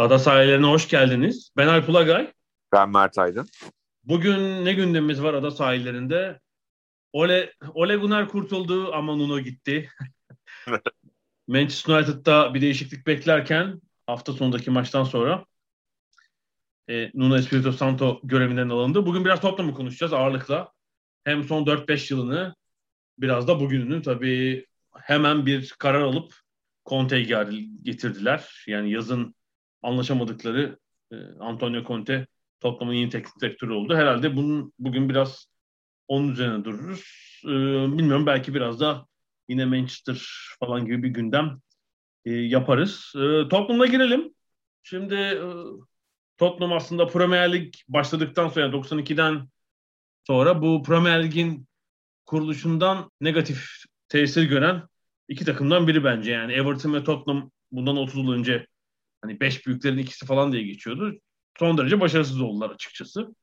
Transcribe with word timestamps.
Ada 0.00 0.18
sahillerine 0.18 0.66
hoş 0.66 0.88
geldiniz. 0.88 1.50
Ben 1.56 1.66
Alp 1.66 1.88
Ulagay. 1.88 2.32
Ben 2.72 2.90
Mert 2.90 3.18
Aydın. 3.18 3.48
Bugün 4.04 4.64
ne 4.64 4.72
gündemimiz 4.72 5.22
var 5.22 5.34
ada 5.34 5.50
sahillerinde? 5.50 6.40
Ole, 7.12 7.52
Ole 7.74 7.96
Gunnar 7.96 8.28
kurtuldu 8.28 8.94
ama 8.94 9.16
Nuno 9.16 9.40
gitti. 9.40 9.90
Manchester 11.48 11.94
United'da 11.94 12.54
bir 12.54 12.60
değişiklik 12.60 13.06
beklerken 13.06 13.80
hafta 14.06 14.32
sonundaki 14.32 14.70
maçtan 14.70 15.04
sonra 15.04 15.44
e, 16.88 17.10
Nuno 17.14 17.36
Espirito 17.36 17.72
Santo 17.72 18.20
görevinden 18.24 18.68
alındı. 18.68 19.06
Bugün 19.06 19.24
biraz 19.24 19.40
Tottenham'ı 19.40 19.76
konuşacağız 19.76 20.12
ağırlıkla. 20.12 20.72
Hem 21.24 21.44
son 21.44 21.64
4-5 21.64 22.14
yılını 22.14 22.54
biraz 23.18 23.48
da 23.48 23.60
bugününü 23.60 24.02
tabii 24.02 24.66
hemen 24.96 25.46
bir 25.46 25.74
karar 25.78 26.00
alıp 26.00 26.34
Conte'yi 26.86 27.26
getirdiler. 27.82 28.64
Yani 28.66 28.92
yazın 28.92 29.34
anlaşamadıkları 29.82 30.78
e, 31.12 31.16
Antonio 31.40 31.84
Conte 31.84 32.26
Tottenham'ın 32.60 32.94
yeni 32.94 33.10
teknik 33.10 33.40
direktörü 33.40 33.72
oldu. 33.72 33.96
Herhalde 33.96 34.36
bunun 34.36 34.72
bugün 34.78 35.08
biraz 35.08 35.46
onun 36.08 36.28
üzerine 36.28 36.64
dururuz. 36.64 37.04
E, 37.44 37.48
bilmiyorum 37.98 38.26
belki 38.26 38.54
biraz 38.54 38.80
da 38.80 39.06
yine 39.48 39.64
Manchester 39.64 40.28
falan 40.60 40.86
gibi 40.86 41.02
bir 41.02 41.08
gündem 41.08 41.60
e, 42.24 42.30
yaparız. 42.32 43.12
E, 43.16 43.48
Tottenham'a 43.48 43.86
girelim. 43.86 44.34
Şimdi 44.82 45.14
e, 45.14 45.42
Tottenham 46.38 46.72
aslında 46.72 47.06
Premier 47.06 47.52
Lig 47.52 47.74
başladıktan 47.88 48.48
sonra 48.48 48.66
92'den 48.66 49.48
sonra 50.26 50.62
bu 50.62 50.82
Premier 50.82 51.24
Lig'in 51.24 51.66
kuruluşundan 52.26 53.10
negatif 53.20 53.66
tesir 54.08 54.42
gören 54.42 54.82
iki 55.28 55.44
takımdan 55.44 55.88
biri 55.88 56.04
bence. 56.04 56.32
Yani 56.32 56.52
Everton 56.52 56.94
ve 56.94 57.04
Tottenham 57.04 57.50
bundan 57.72 57.96
30 57.96 58.16
yıl 58.16 58.32
önce 58.32 58.66
hani 59.22 59.40
beş 59.40 59.66
büyüklerin 59.66 59.98
ikisi 59.98 60.26
falan 60.26 60.52
diye 60.52 60.62
geçiyordu. 60.62 61.18
Son 61.58 61.78
derece 61.78 62.00
başarısız 62.00 62.40
oldular 62.40 62.70
açıkçası. 62.70 63.34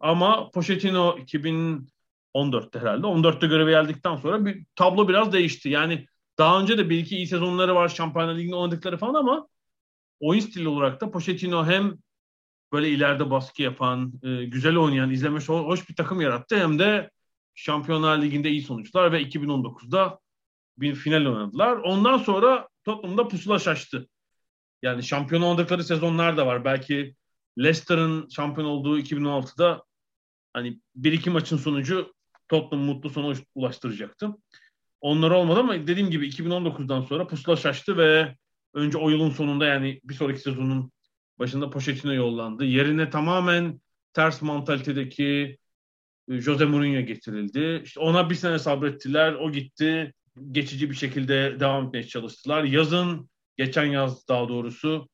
Ama 0.00 0.50
Pochettino 0.50 1.18
2014'te 1.18 2.78
herhalde 2.78 3.06
14'te 3.06 3.46
göreve 3.46 3.70
geldikten 3.70 4.16
sonra 4.16 4.46
bir 4.46 4.66
tablo 4.76 5.08
biraz 5.08 5.32
değişti. 5.32 5.68
Yani 5.68 6.06
daha 6.38 6.60
önce 6.60 6.78
de 6.78 6.90
bir 6.90 6.98
iki 6.98 7.16
iyi 7.16 7.26
sezonları 7.26 7.74
var 7.74 7.88
Şampiyonlar 7.88 8.36
Ligi'nde 8.36 8.56
oynadıkları 8.56 8.96
falan 8.96 9.14
ama 9.14 9.48
oyun 10.20 10.40
stili 10.40 10.68
olarak 10.68 11.00
da 11.00 11.10
Pochettino 11.10 11.66
hem 11.66 11.94
böyle 12.72 12.90
ileride 12.90 13.30
baskı 13.30 13.62
yapan, 13.62 14.12
e, 14.22 14.44
güzel 14.44 14.76
oynayan, 14.76 15.10
izlemesi 15.10 15.52
hoş 15.52 15.88
bir 15.88 15.96
takım 15.96 16.20
yarattı. 16.20 16.58
Hem 16.58 16.78
de 16.78 17.10
Şampiyonlar 17.54 18.22
Ligi'nde 18.22 18.50
iyi 18.50 18.62
sonuçlar 18.62 19.12
ve 19.12 19.22
2019'da 19.22 20.18
bir 20.78 20.94
final 20.94 21.26
oynadılar. 21.26 21.76
Ondan 21.76 22.18
sonra 22.18 22.68
Tottenham'da 22.84 23.28
pusula 23.28 23.58
şaştı. 23.58 24.08
Yani 24.84 25.02
şampiyon 25.02 25.42
oldukları 25.42 25.84
sezonlar 25.84 26.36
da 26.36 26.46
var. 26.46 26.64
Belki 26.64 27.14
Leicester'ın 27.58 28.28
şampiyon 28.28 28.68
olduğu 28.68 28.98
2016'da 28.98 29.82
hani 30.52 30.80
bir 30.96 31.12
iki 31.12 31.30
maçın 31.30 31.56
sonucu 31.56 32.14
Tottenham 32.48 32.86
mutlu 32.86 33.10
sona 33.10 33.34
ulaştıracaktı. 33.54 34.30
Onlar 35.00 35.30
olmadı 35.30 35.60
ama 35.60 35.74
dediğim 35.74 36.10
gibi 36.10 36.28
2019'dan 36.28 37.00
sonra 37.00 37.26
pusula 37.26 37.56
şaştı 37.56 37.96
ve 37.96 38.36
önce 38.74 38.98
o 38.98 39.10
yılın 39.10 39.30
sonunda 39.30 39.66
yani 39.66 40.00
bir 40.04 40.14
sonraki 40.14 40.40
sezonun 40.40 40.92
başında 41.38 41.70
Pochettino 41.70 42.12
yollandı. 42.14 42.64
Yerine 42.64 43.10
tamamen 43.10 43.80
ters 44.12 44.42
mantalitedeki 44.42 45.58
e, 46.28 46.40
Jose 46.40 46.64
Mourinho 46.64 47.00
getirildi. 47.00 47.82
İşte 47.84 48.00
ona 48.00 48.30
bir 48.30 48.34
sene 48.34 48.58
sabrettiler. 48.58 49.34
O 49.34 49.52
gitti. 49.52 50.12
Geçici 50.50 50.90
bir 50.90 50.94
şekilde 50.94 51.60
devam 51.60 51.86
etmeye 51.86 52.06
çalıştılar. 52.06 52.64
Yazın, 52.64 53.28
geçen 53.56 53.84
yaz 53.84 54.28
daha 54.28 54.48
doğrusu 54.48 55.08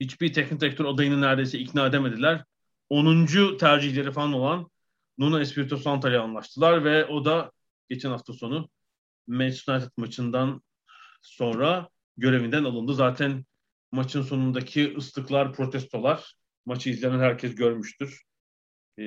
hiçbir 0.00 0.32
teknik 0.32 0.60
direktör 0.60 0.84
adayını 0.84 1.20
neredeyse 1.20 1.58
ikna 1.58 1.86
edemediler. 1.86 2.44
10. 2.88 3.56
tercihleri 3.58 4.12
falan 4.12 4.32
olan 4.32 4.70
Nuno 5.18 5.40
Espirito 5.40 5.76
Santo 5.76 6.08
anlaştılar 6.08 6.84
ve 6.84 7.04
o 7.04 7.24
da 7.24 7.52
geçen 7.88 8.10
hafta 8.10 8.32
sonu 8.32 8.68
Manchester 9.26 9.74
United 9.74 9.90
maçından 9.96 10.62
sonra 11.22 11.88
görevinden 12.16 12.64
alındı. 12.64 12.94
Zaten 12.94 13.44
maçın 13.92 14.22
sonundaki 14.22 14.96
ıslıklar, 14.96 15.52
protestolar 15.52 16.34
maçı 16.66 16.90
izleyen 16.90 17.18
herkes 17.18 17.54
görmüştür. 17.54 18.22
E, 18.98 19.02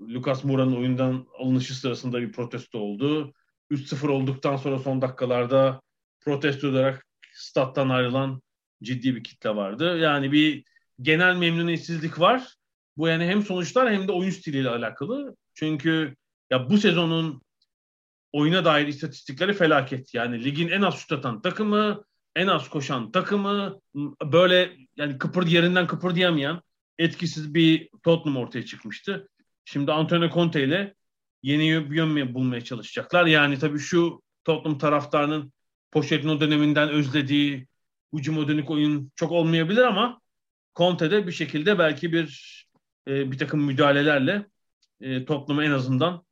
Lucas 0.00 0.44
Moura'nın 0.44 0.76
oyundan 0.76 1.26
alınışı 1.38 1.74
sırasında 1.74 2.20
bir 2.20 2.32
protesto 2.32 2.78
oldu. 2.78 3.32
3-0 3.70 4.08
olduktan 4.08 4.56
sonra 4.56 4.78
son 4.78 5.02
dakikalarda 5.02 5.82
protesto 6.20 6.68
ederek 6.68 7.00
stat'tan 7.34 7.88
ayrılan 7.88 8.42
ciddi 8.82 9.16
bir 9.16 9.24
kitle 9.24 9.56
vardı. 9.56 9.98
Yani 9.98 10.32
bir 10.32 10.64
genel 11.00 11.36
memnuniyetsizlik 11.36 12.20
var. 12.20 12.54
Bu 12.96 13.08
yani 13.08 13.26
hem 13.26 13.42
sonuçlar 13.42 13.92
hem 13.92 14.08
de 14.08 14.12
oyun 14.12 14.30
stiliyle 14.30 14.68
alakalı. 14.68 15.36
Çünkü 15.54 16.16
ya 16.50 16.70
bu 16.70 16.78
sezonun 16.78 17.42
oyuna 18.32 18.64
dair 18.64 18.86
istatistikleri 18.86 19.52
felaket. 19.52 20.14
Yani 20.14 20.44
ligin 20.44 20.68
en 20.68 20.82
az 20.82 20.94
şut 20.94 21.12
atan 21.12 21.42
takımı, 21.42 22.04
en 22.36 22.46
az 22.46 22.70
koşan 22.70 23.12
takımı, 23.12 23.80
böyle 24.24 24.76
yani 24.96 25.18
kıpır 25.18 25.46
yerinden 25.46 25.86
kıpırdayamayan 25.86 26.62
etkisiz 26.98 27.54
bir 27.54 27.88
Tottenham 28.02 28.42
ortaya 28.42 28.64
çıkmıştı. 28.64 29.28
Şimdi 29.64 29.92
Antonio 29.92 30.30
Conte 30.30 30.64
ile 30.64 30.94
yeni 31.42 31.90
bir 31.90 31.96
yön 31.96 32.34
bulmaya 32.34 32.60
çalışacaklar. 32.60 33.26
Yani 33.26 33.58
tabii 33.58 33.78
şu 33.78 34.22
Tottenham 34.44 34.78
taraftarının 34.78 35.52
Pochettino 35.92 36.40
döneminden 36.40 36.88
özlediği 36.88 37.66
hücuma 38.12 38.48
dönük 38.48 38.70
oyun 38.70 39.12
çok 39.16 39.32
olmayabilir 39.32 39.82
ama 39.82 40.20
Conte'de 40.76 41.26
bir 41.26 41.32
şekilde 41.32 41.78
belki 41.78 42.12
bir 42.12 42.62
e, 43.08 43.32
bir 43.32 43.38
takım 43.38 43.64
müdahalelerle 43.64 44.46
e, 45.00 45.24
Tottenham'ı 45.24 45.64
en 45.64 45.70
azından 45.70 46.24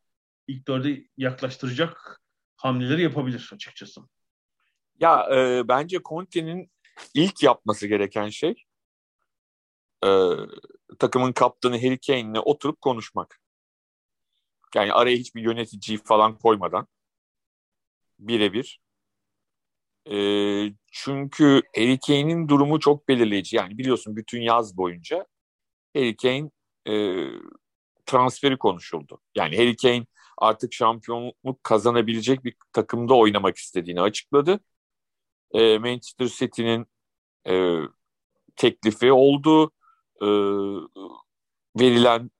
ilk 0.48 0.69
dörde 0.69 1.04
yaklaştıracak 1.16 2.21
hamleleri 2.56 3.03
yapabilir 3.03 3.50
açıkçası. 3.54 4.00
Ya 5.00 5.28
e, 5.34 5.69
bence 5.69 6.00
Conte'nin 6.04 6.71
ilk 7.15 7.42
yapması 7.42 7.87
gereken 7.87 8.28
şey 8.28 8.65
e, 10.04 10.09
takımın 10.98 11.32
kaptanı 11.32 11.77
Harry 11.77 11.98
Kane'le 12.06 12.41
oturup 12.41 12.81
konuşmak. 12.81 13.41
Yani 14.75 14.92
araya 14.92 15.16
hiçbir 15.16 15.42
yöneticiyi 15.42 15.98
falan 15.98 16.38
koymadan 16.38 16.87
birebir. 18.19 18.81
Çünkü 20.93 21.62
Harry 21.77 21.99
Kane'in 21.99 22.49
durumu 22.49 22.81
çok 22.81 23.09
belirleyici. 23.09 23.56
Yani 23.56 23.78
biliyorsun 23.78 24.16
bütün 24.16 24.41
yaz 24.41 24.77
boyunca 24.77 25.27
Harry 25.97 26.16
Kane 26.16 26.50
e, 26.88 27.25
transferi 28.06 28.59
konuşuldu. 28.59 29.21
Yani 29.34 29.56
Harry 29.56 29.77
Kane 29.77 30.07
artık 30.39 30.72
şampiyonluk 30.72 31.65
kazanabilecek 31.65 32.45
bir 32.45 32.54
takımda 32.72 33.15
oynamak 33.15 33.57
istediğini 33.57 34.01
açıkladı. 34.01 34.60
E, 35.53 35.78
Manchester 35.78 36.27
City'nin 36.27 36.86
e, 37.48 37.78
teklifi 38.57 39.13
oldu. 39.13 39.72
E, 40.22 40.27
verilen 41.80 42.30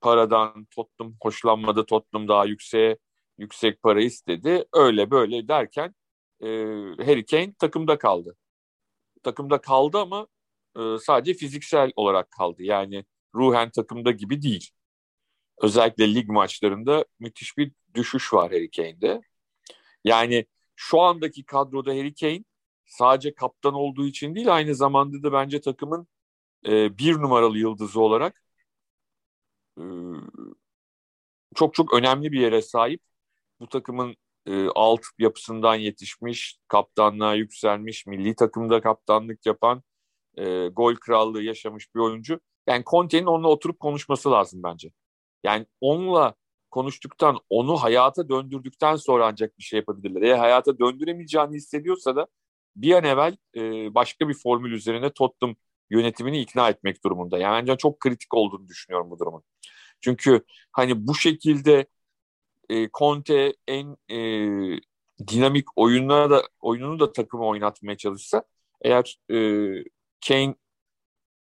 paradan 0.00 0.64
Tottenham 0.64 1.14
hoşlanmadı. 1.22 1.86
Tottenham 1.86 2.28
daha 2.28 2.44
yüksek 2.46 2.98
yüksek 3.38 3.82
para 3.82 4.00
istedi. 4.02 4.64
Öyle 4.72 5.10
böyle 5.10 5.48
derken 5.48 5.94
e, 6.40 6.46
Harry 7.04 7.24
Kane 7.26 7.54
takımda 7.54 7.98
kaldı. 7.98 8.36
Takımda 9.22 9.60
kaldı 9.60 9.98
ama 9.98 10.26
e, 10.76 10.80
sadece 11.00 11.34
fiziksel 11.34 11.92
olarak 11.96 12.30
kaldı. 12.30 12.62
Yani 12.62 13.04
ruhen 13.34 13.70
takımda 13.70 14.10
gibi 14.10 14.42
değil. 14.42 14.70
Özellikle 15.62 16.14
lig 16.14 16.28
maçlarında 16.28 17.04
müthiş 17.20 17.58
bir 17.58 17.72
düşüş 17.94 18.32
var 18.32 18.52
Harry 18.52 18.70
Kane'de. 18.70 19.22
Yani 20.04 20.46
şu 20.76 21.00
andaki 21.00 21.44
kadroda 21.44 21.90
Harry 21.90 22.14
Kane 22.14 22.44
sadece 22.86 23.34
kaptan 23.34 23.74
olduğu 23.74 24.06
için 24.06 24.34
değil 24.34 24.54
aynı 24.54 24.74
zamanda 24.74 25.22
da 25.22 25.32
bence 25.32 25.60
takımın 25.60 26.08
e, 26.66 26.98
bir 26.98 27.14
numaralı 27.14 27.58
yıldızı 27.58 28.00
olarak 28.00 28.42
e, 29.78 29.84
çok 31.54 31.74
çok 31.74 31.94
önemli 31.94 32.32
bir 32.32 32.40
yere 32.40 32.62
sahip. 32.62 33.00
Bu 33.60 33.68
takımın 33.68 34.16
e, 34.46 34.68
alt 34.74 35.00
yapısından 35.18 35.74
yetişmiş, 35.74 36.58
kaptanlığa 36.68 37.34
yükselmiş, 37.34 38.06
milli 38.06 38.34
takımda 38.36 38.80
kaptanlık 38.80 39.46
yapan, 39.46 39.82
e, 40.36 40.68
gol 40.68 40.94
krallığı 40.94 41.42
yaşamış 41.42 41.94
bir 41.94 42.00
oyuncu. 42.00 42.40
Yani 42.66 42.84
Conte'nin 42.86 43.26
onunla 43.26 43.48
oturup 43.48 43.80
konuşması 43.80 44.30
lazım 44.30 44.62
bence. 44.62 44.90
Yani 45.44 45.66
onunla 45.80 46.34
konuştuktan, 46.70 47.38
onu 47.50 47.76
hayata 47.76 48.28
döndürdükten 48.28 48.96
sonra 48.96 49.26
ancak 49.26 49.58
bir 49.58 49.62
şey 49.62 49.78
yapabilirler. 49.78 50.22
Eğer 50.22 50.38
hayata 50.38 50.78
döndüremeyeceğini 50.78 51.56
hissediyorsa 51.56 52.16
da 52.16 52.26
bir 52.76 52.92
an 52.94 53.04
evvel 53.04 53.36
e, 53.56 53.94
başka 53.94 54.28
bir 54.28 54.34
formül 54.34 54.72
üzerine 54.72 55.10
Tottenham 55.12 55.56
yönetimini 55.90 56.40
ikna 56.40 56.68
etmek 56.68 57.04
durumunda. 57.04 57.38
Yani 57.38 57.62
bence 57.62 57.76
çok 57.76 58.00
kritik 58.00 58.34
olduğunu 58.34 58.68
düşünüyorum 58.68 59.10
bu 59.10 59.18
durumun. 59.18 59.42
Çünkü 60.00 60.44
hani 60.72 61.06
bu 61.06 61.14
şekilde 61.14 61.86
e, 62.70 62.88
Conte 62.88 63.54
en 63.68 63.96
e, 64.10 64.18
dinamik 65.28 65.66
oyunlara 65.76 66.30
da 66.30 66.42
oyununu 66.60 67.00
da 67.00 67.12
takımı 67.12 67.46
oynatmaya 67.46 67.96
çalışsa 67.96 68.44
eğer 68.82 69.18
e, 69.30 69.36
Kane 70.28 70.54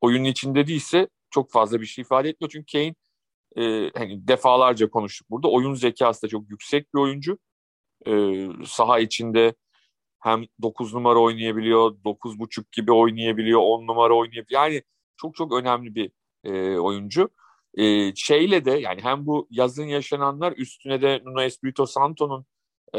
oyunun 0.00 0.24
içinde 0.24 0.66
değilse 0.66 1.08
çok 1.30 1.52
fazla 1.52 1.80
bir 1.80 1.86
şey 1.86 2.02
ifade 2.02 2.28
etmiyor. 2.28 2.50
Çünkü 2.50 2.72
Kane 2.72 2.94
e, 3.56 3.90
hani 3.94 4.28
defalarca 4.28 4.90
konuştuk 4.90 5.30
burada. 5.30 5.48
Oyun 5.48 5.74
zekası 5.74 6.22
da 6.22 6.28
çok 6.28 6.50
yüksek 6.50 6.94
bir 6.94 6.98
oyuncu. 7.00 7.38
E, 8.06 8.46
saha 8.66 8.98
içinde 8.98 9.54
hem 10.20 10.44
9 10.62 10.94
numara 10.94 11.18
oynayabiliyor, 11.18 11.90
9.5 12.04 12.64
gibi 12.72 12.92
oynayabiliyor, 12.92 13.60
10 13.60 13.86
numara 13.86 14.14
oynayabiliyor. 14.14 14.62
Yani 14.62 14.82
çok 15.16 15.34
çok 15.36 15.52
önemli 15.54 15.94
bir 15.94 16.10
e, 16.44 16.78
oyuncu. 16.78 17.30
E, 17.78 18.14
şeyle 18.14 18.64
de 18.64 18.70
yani 18.70 19.02
hem 19.02 19.26
bu 19.26 19.48
yazın 19.50 19.84
yaşananlar 19.84 20.52
üstüne 20.52 21.02
de 21.02 21.20
Nuno 21.24 21.42
Espirito 21.42 21.86
Santo'nun 21.86 22.46
e, 22.94 22.98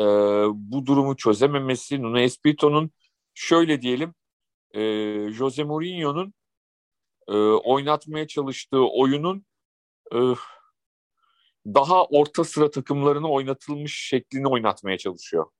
bu 0.53 0.85
durumu 0.85 1.15
çözememesi, 1.15 2.01
Nuno 2.01 2.19
Espirito'nun 2.19 2.91
şöyle 3.33 3.81
diyelim 3.81 4.13
e, 4.75 4.81
Jose 5.31 5.63
Mourinho'nun 5.63 6.33
e, 7.27 7.33
oynatmaya 7.41 8.27
çalıştığı 8.27 8.81
oyunun 8.89 9.45
e, 10.13 10.17
daha 11.65 12.05
orta 12.05 12.43
sıra 12.43 12.71
takımlarını 12.71 13.29
oynatılmış 13.29 14.07
şeklini 14.07 14.47
oynatmaya 14.47 14.97
çalışıyor. 14.97 15.51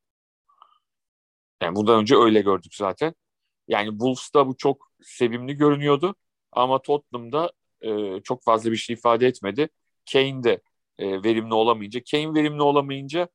Yani 1.62 1.76
bundan 1.76 2.00
önce 2.02 2.16
öyle 2.16 2.42
gördük 2.42 2.76
zaten. 2.76 3.14
Yani 3.68 3.90
Wolves'ta 3.90 4.48
bu 4.48 4.58
çok 4.58 4.92
sevimli 5.04 5.54
görünüyordu. 5.58 6.16
Ama 6.52 6.82
Tottenham'da 6.82 7.52
e, 7.82 8.22
çok 8.24 8.44
fazla 8.44 8.72
bir 8.72 8.76
şey 8.78 8.94
ifade 8.94 9.28
etmedi. 9.28 9.70
Kane 10.12 10.44
de 10.44 10.62
e, 10.98 11.24
verimli 11.24 11.54
olamayınca, 11.54 12.02
Kane 12.12 12.34
verimli 12.34 12.62
olamayınca 12.62 13.28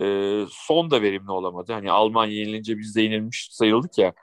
e, 0.00 0.04
Son 0.50 0.90
da 0.90 1.02
verimli 1.02 1.30
olamadı. 1.30 1.72
Hani 1.72 1.90
Almanya 1.90 2.32
yenilince 2.32 2.78
biz 2.78 2.96
de 2.96 3.02
yenilmiş 3.02 3.48
sayıldık 3.50 3.98
ya. 3.98 4.14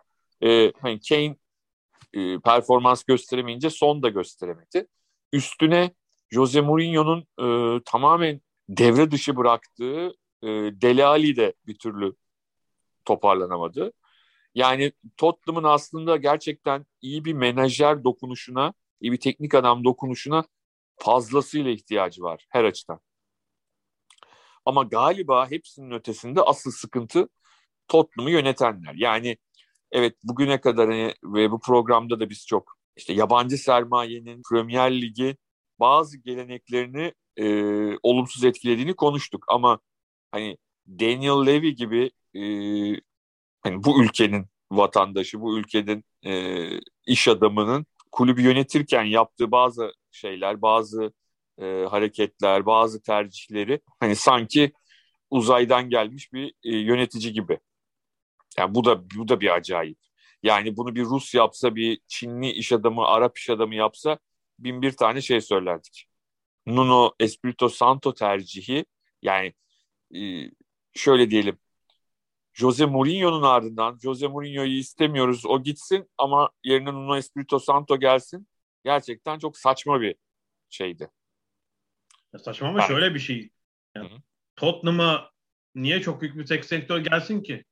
E, 0.43 0.71
hani 0.81 0.99
Kane 1.09 1.35
e, 2.13 2.39
performans 2.39 3.03
gösteremeyince 3.03 3.69
Son 3.69 4.03
da 4.03 4.09
gösteremedi. 4.09 4.87
Üstüne 5.33 5.91
Jose 6.31 6.61
Mourinho'nun 6.61 7.25
e, 7.39 7.79
tamamen 7.85 8.41
devre 8.69 9.11
dışı 9.11 9.37
bıraktığı 9.37 10.13
e, 10.43 10.47
Dele 10.81 11.05
Ali 11.05 11.35
de 11.35 11.53
bir 11.67 11.77
türlü 11.77 12.15
toparlanamadı. 13.05 13.93
Yani 14.55 14.91
Tottenham'ın 15.17 15.67
aslında 15.67 16.17
gerçekten 16.17 16.85
iyi 17.01 17.25
bir 17.25 17.33
menajer 17.33 18.03
dokunuşuna, 18.03 18.73
iyi 19.01 19.11
bir 19.11 19.19
teknik 19.19 19.55
adam 19.55 19.83
dokunuşuna 19.83 20.45
fazlasıyla 20.97 21.71
ihtiyacı 21.71 22.21
var 22.21 22.45
her 22.49 22.63
açıdan. 22.63 22.99
Ama 24.65 24.83
galiba 24.83 25.51
hepsinin 25.51 25.91
ötesinde 25.91 26.41
asıl 26.41 26.71
sıkıntı 26.71 27.29
Tottenham'ı 27.87 28.31
yönetenler. 28.31 28.93
Yani 28.95 29.37
evet 29.91 30.15
bugüne 30.23 30.61
kadar 30.61 30.89
hani, 30.89 31.13
ve 31.23 31.51
bu 31.51 31.59
programda 31.59 32.19
da 32.19 32.29
biz 32.29 32.45
çok 32.47 32.77
işte 32.95 33.13
yabancı 33.13 33.57
sermayenin 33.57 34.41
Premier 34.51 35.01
Ligi 35.01 35.37
bazı 35.79 36.17
geleneklerini 36.17 37.13
e, 37.37 37.45
olumsuz 38.03 38.43
etkilediğini 38.43 38.95
konuştuk. 38.95 39.45
Ama 39.47 39.79
hani 40.31 40.57
Daniel 40.87 41.45
Levy 41.45 41.69
gibi 41.69 42.11
e, 42.35 42.41
hani 43.61 43.83
bu 43.83 44.03
ülkenin 44.03 44.45
vatandaşı, 44.71 45.41
bu 45.41 45.59
ülkenin 45.59 46.05
e, 46.25 46.69
iş 47.07 47.27
adamının 47.27 47.85
kulübü 48.15 48.41
yönetirken 48.41 49.03
yaptığı 49.03 49.51
bazı 49.51 49.93
şeyler, 50.11 50.61
bazı 50.61 51.13
e, 51.61 51.85
hareketler, 51.89 52.65
bazı 52.65 53.01
tercihleri 53.01 53.81
hani 53.99 54.15
sanki 54.15 54.73
uzaydan 55.29 55.89
gelmiş 55.89 56.33
bir 56.33 56.53
e, 56.63 56.77
yönetici 56.77 57.33
gibi. 57.33 57.59
Yani 58.59 58.75
bu 58.75 58.85
da 58.85 59.09
bu 59.09 59.27
da 59.27 59.41
bir 59.41 59.55
acayip. 59.55 59.99
Yani 60.43 60.77
bunu 60.77 60.95
bir 60.95 61.03
Rus 61.05 61.33
yapsa, 61.35 61.75
bir 61.75 61.99
Çinli 62.07 62.51
iş 62.51 62.71
adamı, 62.71 63.05
Arap 63.07 63.37
iş 63.37 63.49
adamı 63.49 63.75
yapsa 63.75 64.19
bin 64.59 64.81
bir 64.81 64.91
tane 64.91 65.21
şey 65.21 65.41
söylerdik. 65.41 66.07
Nuno 66.67 67.11
Espirito 67.19 67.69
Santo 67.69 68.13
tercihi 68.13 68.85
yani 69.21 69.53
e, 70.15 70.19
şöyle 70.93 71.31
diyelim 71.31 71.57
Jose 72.55 72.85
Mourinho'nun 72.85 73.41
ardından 73.41 73.99
Jose 74.03 74.27
Mourinho'yu 74.27 74.77
istemiyoruz 74.77 75.45
o 75.45 75.63
gitsin 75.63 76.09
ama 76.17 76.49
yerine 76.63 76.93
Nuno 76.93 77.17
Espirito 77.17 77.59
Santo 77.59 77.99
gelsin. 77.99 78.47
Gerçekten 78.85 79.39
çok 79.39 79.57
saçma 79.57 80.01
bir 80.01 80.15
şeydi. 80.69 81.09
Ya 82.33 82.39
saçma 82.39 82.67
ama 82.67 82.81
şöyle 82.81 83.13
bir 83.13 83.19
şey. 83.19 83.49
Yani 83.95 84.09
Tottenham'a 84.55 85.31
niye 85.75 86.01
çok 86.01 86.21
büyük 86.21 86.37
bir 86.37 86.45
tek 86.45 86.65
sektör 86.65 86.99
gelsin 86.99 87.43
ki? 87.43 87.65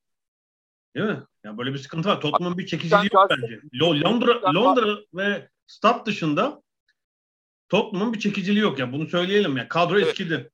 Değil 0.95 1.05
mi? 1.05 1.23
Yani 1.43 1.57
böyle 1.57 1.73
bir 1.73 1.77
sıkıntı 1.77 2.09
var. 2.09 2.21
Tottenham'ın 2.21 2.57
bir 2.57 2.65
çekiciliği 2.65 3.09
yok 3.13 3.29
bence. 3.29 3.61
Londra, 3.79 4.53
Londra 4.53 4.97
ve 5.13 5.49
stat 5.67 6.05
dışında 6.05 6.63
Tottenham'ın 7.69 8.13
bir 8.13 8.19
çekiciliği 8.19 8.63
yok. 8.63 8.79
Yani 8.79 8.93
bunu 8.93 9.07
söyleyelim 9.07 9.57
ya. 9.57 9.67
Kadro 9.67 9.99
evet. 9.99 10.07
eskidi. 10.07 10.51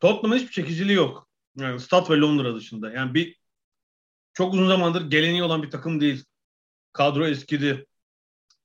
Tottenham'ın 0.00 0.38
hiçbir 0.38 0.52
çekiciliği 0.52 0.96
yok. 0.96 1.28
Yani 1.56 1.80
stat 1.80 2.10
ve 2.10 2.16
Londra 2.16 2.54
dışında. 2.54 2.92
Yani 2.92 3.14
bir 3.14 3.45
çok 4.36 4.54
uzun 4.54 4.68
zamandır 4.68 5.10
geleneği 5.10 5.42
olan 5.42 5.62
bir 5.62 5.70
takım 5.70 6.00
değil. 6.00 6.24
Kadro 6.92 7.26
eskidi. 7.26 7.86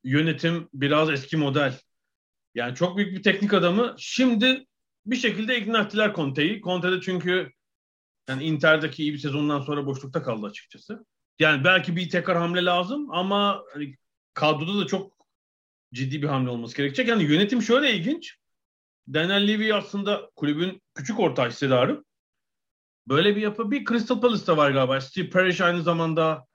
Yönetim 0.04 0.70
biraz 0.74 1.10
eski 1.10 1.38
model. 1.38 1.80
Yani 2.56 2.76
çok 2.76 2.98
büyük 2.98 3.18
bir 3.18 3.24
teknik 3.24 3.54
adamı 3.54 3.96
şimdi 3.98 4.66
bir 5.06 5.16
şekilde 5.16 5.60
ikna 5.60 5.82
ettiler 5.82 6.16
Conte'yi. 6.16 6.62
Conte 6.62 6.92
de 6.92 7.02
çünkü 7.02 7.52
yani 8.30 8.44
Inter'deki 8.44 9.04
iyi 9.04 9.14
bir 9.14 9.18
sezondan 9.18 9.62
sonra 9.62 9.86
boşlukta 9.86 10.24
kaldı 10.24 10.46
açıkçası. 10.46 11.06
Yani 11.40 11.64
belki 11.64 11.96
bir 11.96 12.10
tekrar 12.10 12.38
hamle 12.38 12.66
lazım 12.66 13.12
ama 13.12 13.64
hani 13.74 13.96
kadroda 14.34 14.80
da 14.80 14.88
çok 14.88 15.14
ciddi 15.94 16.22
bir 16.22 16.28
hamle 16.28 16.50
olması 16.50 16.78
gerekecek. 16.78 17.08
Yani 17.08 17.24
yönetim 17.24 17.62
şöyle 17.62 17.94
ilginç. 17.94 18.38
Daniel 19.14 19.48
Levy 19.48 19.74
aslında 19.74 20.30
kulübün 20.36 20.82
küçük 20.96 21.20
orta 21.20 21.48
hissedarı. 21.48 22.04
Böyle 23.12 23.36
bir 23.36 23.42
yapı 23.42 23.72
bir 23.72 23.86
Crystal 23.86 24.22
Palace'da 24.22 24.58
var 24.58 24.72
galiba. 24.72 25.02
Steve 25.02 25.30
Parish 25.30 25.62
aynı 25.62 25.82
zamanda 25.82 26.46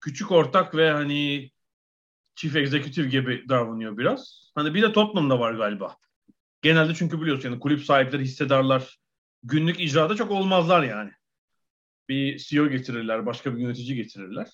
küçük 0.00 0.32
ortak 0.32 0.74
ve 0.74 0.90
hani 0.90 1.50
chief 2.34 2.56
executive 2.56 3.08
gibi 3.08 3.48
davranıyor 3.48 3.98
biraz. 3.98 4.50
Hani 4.54 4.74
bir 4.74 4.82
de 4.82 4.92
Tottenham'da 4.92 5.40
var 5.40 5.54
galiba. 5.54 5.96
Genelde 6.62 6.94
çünkü 6.94 7.20
biliyorsun 7.20 7.48
yani 7.48 7.60
kulüp 7.60 7.84
sahipleri, 7.84 8.22
hissedarlar 8.22 8.98
günlük 9.42 9.80
icrada 9.80 10.16
çok 10.16 10.30
olmazlar 10.30 10.82
yani. 10.82 11.10
Bir 12.08 12.38
CEO 12.38 12.68
getirirler, 12.68 13.26
başka 13.26 13.56
bir 13.56 13.60
yönetici 13.60 13.96
getirirler. 13.96 14.48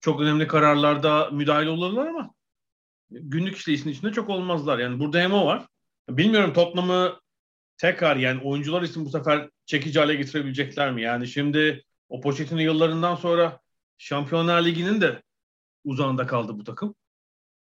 Çok 0.00 0.20
önemli 0.20 0.46
kararlarda 0.46 1.30
müdahil 1.30 1.66
olurlar 1.66 2.06
ama 2.06 2.34
günlük 3.10 3.56
işleyişin 3.56 3.90
içinde 3.90 4.12
çok 4.12 4.28
olmazlar. 4.28 4.78
Yani 4.78 4.98
burada 5.00 5.18
hem 5.18 5.32
o 5.32 5.46
var. 5.46 5.66
Bilmiyorum 6.08 6.52
Tottenham'ı 6.52 7.20
tekrar 7.80 8.16
yani 8.16 8.42
oyuncular 8.42 8.82
için 8.82 9.04
bu 9.04 9.10
sefer 9.10 9.50
çekici 9.66 9.98
hale 9.98 10.14
getirebilecekler 10.14 10.92
mi? 10.92 11.02
Yani 11.02 11.28
şimdi 11.28 11.84
o 12.08 12.20
Pochettino 12.20 12.60
yıllarından 12.60 13.14
sonra 13.14 13.60
Şampiyonlar 13.98 14.64
Ligi'nin 14.64 15.00
de 15.00 15.22
uzağında 15.84 16.26
kaldı 16.26 16.58
bu 16.58 16.64
takım. 16.64 16.94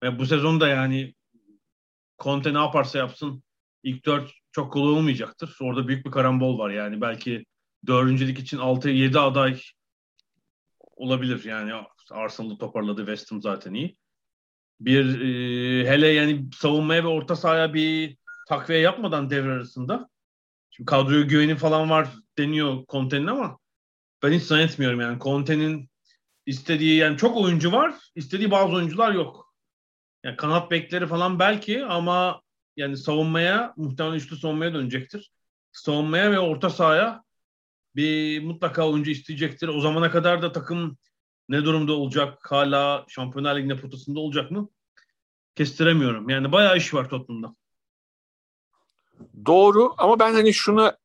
Ve 0.03 0.19
bu 0.19 0.25
sezon 0.25 0.59
da 0.59 0.67
yani 0.67 1.15
Conte 2.19 2.53
ne 2.53 2.57
yaparsa 2.57 2.97
yapsın 2.97 3.43
ilk 3.83 4.05
dört 4.05 4.31
çok 4.51 4.74
kolay 4.74 4.93
olmayacaktır. 4.93 5.57
Orada 5.62 5.88
büyük 5.88 6.05
bir 6.05 6.12
karambol 6.12 6.59
var 6.59 6.69
yani. 6.69 7.01
Belki 7.01 7.45
dördüncülük 7.88 8.39
için 8.39 8.57
6-7 8.57 9.19
aday 9.19 9.62
olabilir. 10.95 11.43
Yani 11.43 11.74
Arsenal'ı 12.12 12.57
toparladı. 12.57 13.01
West 13.01 13.31
Ham 13.31 13.41
zaten 13.41 13.74
iyi. 13.74 13.97
Bir 14.79 15.21
e, 15.21 15.89
hele 15.89 16.07
yani 16.07 16.50
savunmaya 16.53 17.03
ve 17.03 17.07
orta 17.07 17.36
sahaya 17.36 17.74
bir 17.74 18.17
takviye 18.48 18.80
yapmadan 18.80 19.30
devre 19.30 19.51
arasında. 19.51 20.10
Şimdi 20.70 20.86
kadroya 20.86 21.22
güveni 21.22 21.56
falan 21.56 21.89
var 21.89 22.10
deniyor 22.38 22.86
Conte'nin 22.89 23.27
ama 23.27 23.58
ben 24.24 24.32
hiç 24.32 24.44
zannetmiyorum 24.44 25.01
yani. 25.01 25.20
Conte'nin 25.20 25.89
istediği 26.46 26.98
yani 26.98 27.18
çok 27.18 27.38
oyuncu 27.38 27.72
var. 27.72 27.96
istediği 28.16 28.51
bazı 28.51 28.74
oyuncular 28.74 29.12
yok. 29.12 29.54
Yani 30.24 30.38
kanat 30.38 30.72
bekleri 30.72 31.08
falan 31.08 31.39
belki 31.39 31.86
ama 31.86 32.42
yani 32.75 32.98
savunmaya 32.98 33.74
muhtemelen 33.77 34.16
üçlü 34.16 34.38
savunmaya 34.38 34.74
dönecektir. 34.74 35.32
savunmaya 35.72 36.32
ve 36.32 36.39
orta 36.39 36.70
sahaya 36.70 37.24
bir 37.96 38.44
mutlaka 38.44 38.89
oyuncu 38.89 39.12
isteyecektir. 39.12 39.68
O 39.68 39.82
zamana 39.82 40.12
kadar 40.12 40.42
da 40.42 40.51
takım 40.51 40.98
ne 41.50 41.66
durumda 41.66 41.94
olacak? 41.94 42.51
Hala 42.51 43.06
Şampiyonlar 43.08 43.56
Ligi'nde 43.56 43.77
potasında 43.77 44.20
olacak 44.20 44.51
mı? 44.51 44.70
Kestiremiyorum. 45.56 46.30
Yani 46.30 46.51
bayağı 46.51 46.77
iş 46.77 46.94
var 46.94 47.10
Tottenham'da. 47.10 47.56
Doğru 49.45 49.93
ama 49.97 50.19
ben 50.19 50.33
hani 50.33 50.53
şuna 50.53 50.97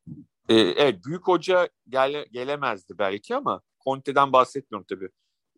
e, 0.49 0.55
evet 0.55 1.05
büyük 1.05 1.27
hoca 1.27 1.69
gele, 1.89 2.25
gelemezdi 2.31 2.93
belki 2.97 3.35
ama 3.35 3.61
Conte'den 3.83 4.33
bahsetmiyorum 4.33 4.85
tabii. 4.89 5.09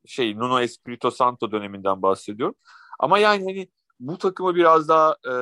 Şey 0.06 0.36
Nuno 0.36 0.60
Espirito 0.62 1.12
Santo 1.12 1.52
döneminden 1.52 2.02
bahsediyorum. 2.02 2.56
Ama 3.00 3.20
yani 3.20 3.44
hani 3.44 3.70
bu 4.00 4.18
takımı 4.18 4.56
biraz 4.56 4.88
daha 4.90 5.16
e, 5.26 5.34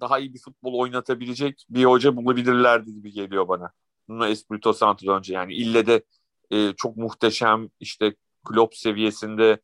daha 0.00 0.18
iyi 0.18 0.34
bir 0.34 0.38
futbol 0.38 0.74
oynatabilecek 0.74 1.66
bir 1.70 1.84
hoca 1.84 2.16
bulabilirlerdi 2.16 2.94
gibi 2.94 3.12
geliyor 3.12 3.48
bana. 3.48 3.72
Nuno 4.08 4.26
Espirito 4.26 4.72
Santo'dan 4.72 5.18
önce 5.18 5.34
yani 5.34 5.54
ille 5.54 5.86
de 5.86 6.04
e, 6.50 6.72
çok 6.76 6.96
muhteşem 6.96 7.68
işte 7.80 8.14
Klopp 8.44 8.74
seviyesinde 8.74 9.60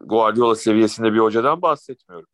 Guardiola 0.00 0.54
seviyesinde 0.54 1.12
bir 1.12 1.18
hocadan 1.18 1.62
bahsetmiyorum. 1.62 2.28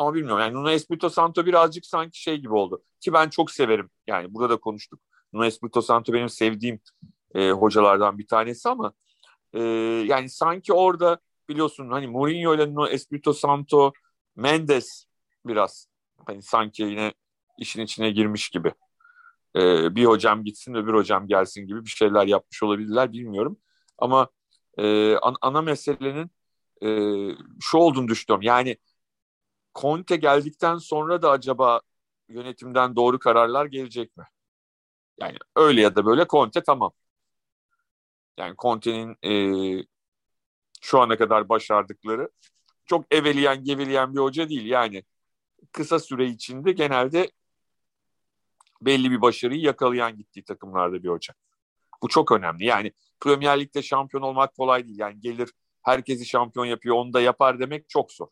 Ama 0.00 0.14
bilmiyorum 0.14 0.40
yani 0.40 0.54
Nuno 0.54 0.70
Espirito 0.70 1.08
Santo 1.08 1.46
birazcık 1.46 1.86
sanki 1.86 2.22
şey 2.22 2.36
gibi 2.36 2.52
oldu. 2.52 2.82
Ki 3.00 3.12
ben 3.12 3.28
çok 3.28 3.50
severim. 3.50 3.90
Yani 4.06 4.34
burada 4.34 4.54
da 4.54 4.60
konuştuk. 4.60 5.00
Nuno 5.32 5.44
Espirito 5.44 5.82
Santo 5.82 6.12
benim 6.12 6.28
sevdiğim 6.28 6.80
e, 7.34 7.50
hocalardan 7.50 8.18
bir 8.18 8.26
tanesi 8.26 8.68
ama 8.68 8.92
e, 9.52 9.60
yani 10.06 10.30
sanki 10.30 10.72
orada 10.72 11.18
biliyorsun 11.48 11.90
hani 11.90 12.06
Mourinho 12.06 12.54
ile 12.54 12.70
Nuno 12.70 12.86
Espirito 12.86 13.32
Santo 13.32 13.92
Mendes 14.36 15.04
biraz 15.46 15.86
hani 16.26 16.42
sanki 16.42 16.82
yine 16.82 17.12
işin 17.58 17.82
içine 17.82 18.10
girmiş 18.10 18.48
gibi. 18.48 18.72
E, 19.56 19.94
bir 19.94 20.04
hocam 20.04 20.44
gitsin 20.44 20.74
öbür 20.74 20.94
hocam 20.94 21.26
gelsin 21.28 21.66
gibi 21.66 21.84
bir 21.84 21.90
şeyler 21.90 22.26
yapmış 22.26 22.62
olabilirler 22.62 23.12
bilmiyorum. 23.12 23.58
Ama 23.98 24.28
e, 24.78 25.16
an, 25.16 25.36
ana 25.40 25.62
meselenin 25.62 26.30
e, 26.82 26.88
şu 27.60 27.78
olduğunu 27.78 28.08
düşünüyorum. 28.08 28.42
Yani 28.42 28.76
Conte 29.74 30.16
geldikten 30.16 30.78
sonra 30.78 31.22
da 31.22 31.30
acaba 31.30 31.80
yönetimden 32.28 32.96
doğru 32.96 33.18
kararlar 33.18 33.66
gelecek 33.66 34.16
mi? 34.16 34.24
Yani 35.20 35.36
öyle 35.56 35.80
ya 35.80 35.96
da 35.96 36.06
böyle 36.06 36.26
Conte 36.26 36.62
tamam. 36.62 36.92
Yani 38.38 38.54
Conte'nin 38.58 39.16
e, 39.24 39.84
şu 40.80 41.00
ana 41.00 41.16
kadar 41.16 41.48
başardıkları 41.48 42.30
çok 42.86 43.14
eveliyen 43.14 43.64
geveleyen 43.64 44.14
bir 44.14 44.20
hoca 44.20 44.48
değil. 44.48 44.66
Yani 44.66 45.04
kısa 45.72 45.98
süre 45.98 46.26
içinde 46.26 46.72
genelde 46.72 47.30
belli 48.82 49.10
bir 49.10 49.20
başarıyı 49.20 49.60
yakalayan 49.60 50.16
gittiği 50.16 50.44
takımlarda 50.44 51.02
bir 51.02 51.08
hoca. 51.08 51.34
Bu 52.02 52.08
çok 52.08 52.32
önemli. 52.32 52.64
Yani 52.64 52.92
Premier 53.20 53.60
Lig'de 53.60 53.82
şampiyon 53.82 54.22
olmak 54.22 54.54
kolay 54.54 54.86
değil. 54.86 54.98
Yani 54.98 55.20
gelir 55.20 55.50
herkesi 55.82 56.26
şampiyon 56.26 56.66
yapıyor, 56.66 56.96
onu 56.96 57.12
da 57.12 57.20
yapar 57.20 57.60
demek 57.60 57.88
çok 57.88 58.12
zor. 58.12 58.28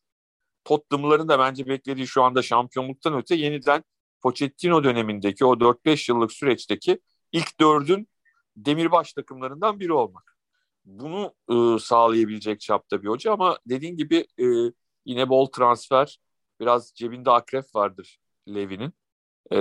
Tottenham'ların 0.68 1.28
da 1.28 1.38
bence 1.38 1.66
beklediği 1.66 2.06
şu 2.06 2.22
anda 2.22 2.42
şampiyonluktan 2.42 3.14
öte 3.14 3.34
yeniden 3.34 3.84
Pochettino 4.20 4.84
dönemindeki 4.84 5.44
o 5.44 5.60
4-5 5.60 6.12
yıllık 6.12 6.32
süreçteki 6.32 7.00
ilk 7.32 7.60
dördün 7.60 8.08
demirbaş 8.56 9.12
takımlarından 9.12 9.80
biri 9.80 9.92
olmak. 9.92 10.38
Bunu 10.84 11.34
e, 11.50 11.78
sağlayabilecek 11.78 12.60
çapta 12.60 13.02
bir 13.02 13.08
hoca 13.08 13.32
ama 13.32 13.58
dediğin 13.66 13.96
gibi 13.96 14.26
e, 14.38 14.44
yine 15.04 15.28
bol 15.28 15.46
transfer 15.46 16.18
biraz 16.60 16.92
cebinde 16.94 17.30
akrep 17.30 17.64
vardır 17.74 18.18
Levy'nin. 18.48 18.92
E, 19.50 19.58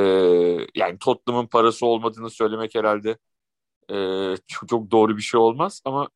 yani 0.76 1.00
Tottenham'ın 1.00 1.48
parası 1.48 1.86
olmadığını 1.86 2.30
söylemek 2.30 2.76
herhalde 2.76 3.18
e, 3.92 3.96
çok, 4.48 4.70
çok 4.70 4.92
doğru 4.92 5.18
bir 5.18 5.22
şey 5.22 5.40
olmaz 5.40 5.82
ama 5.86 6.10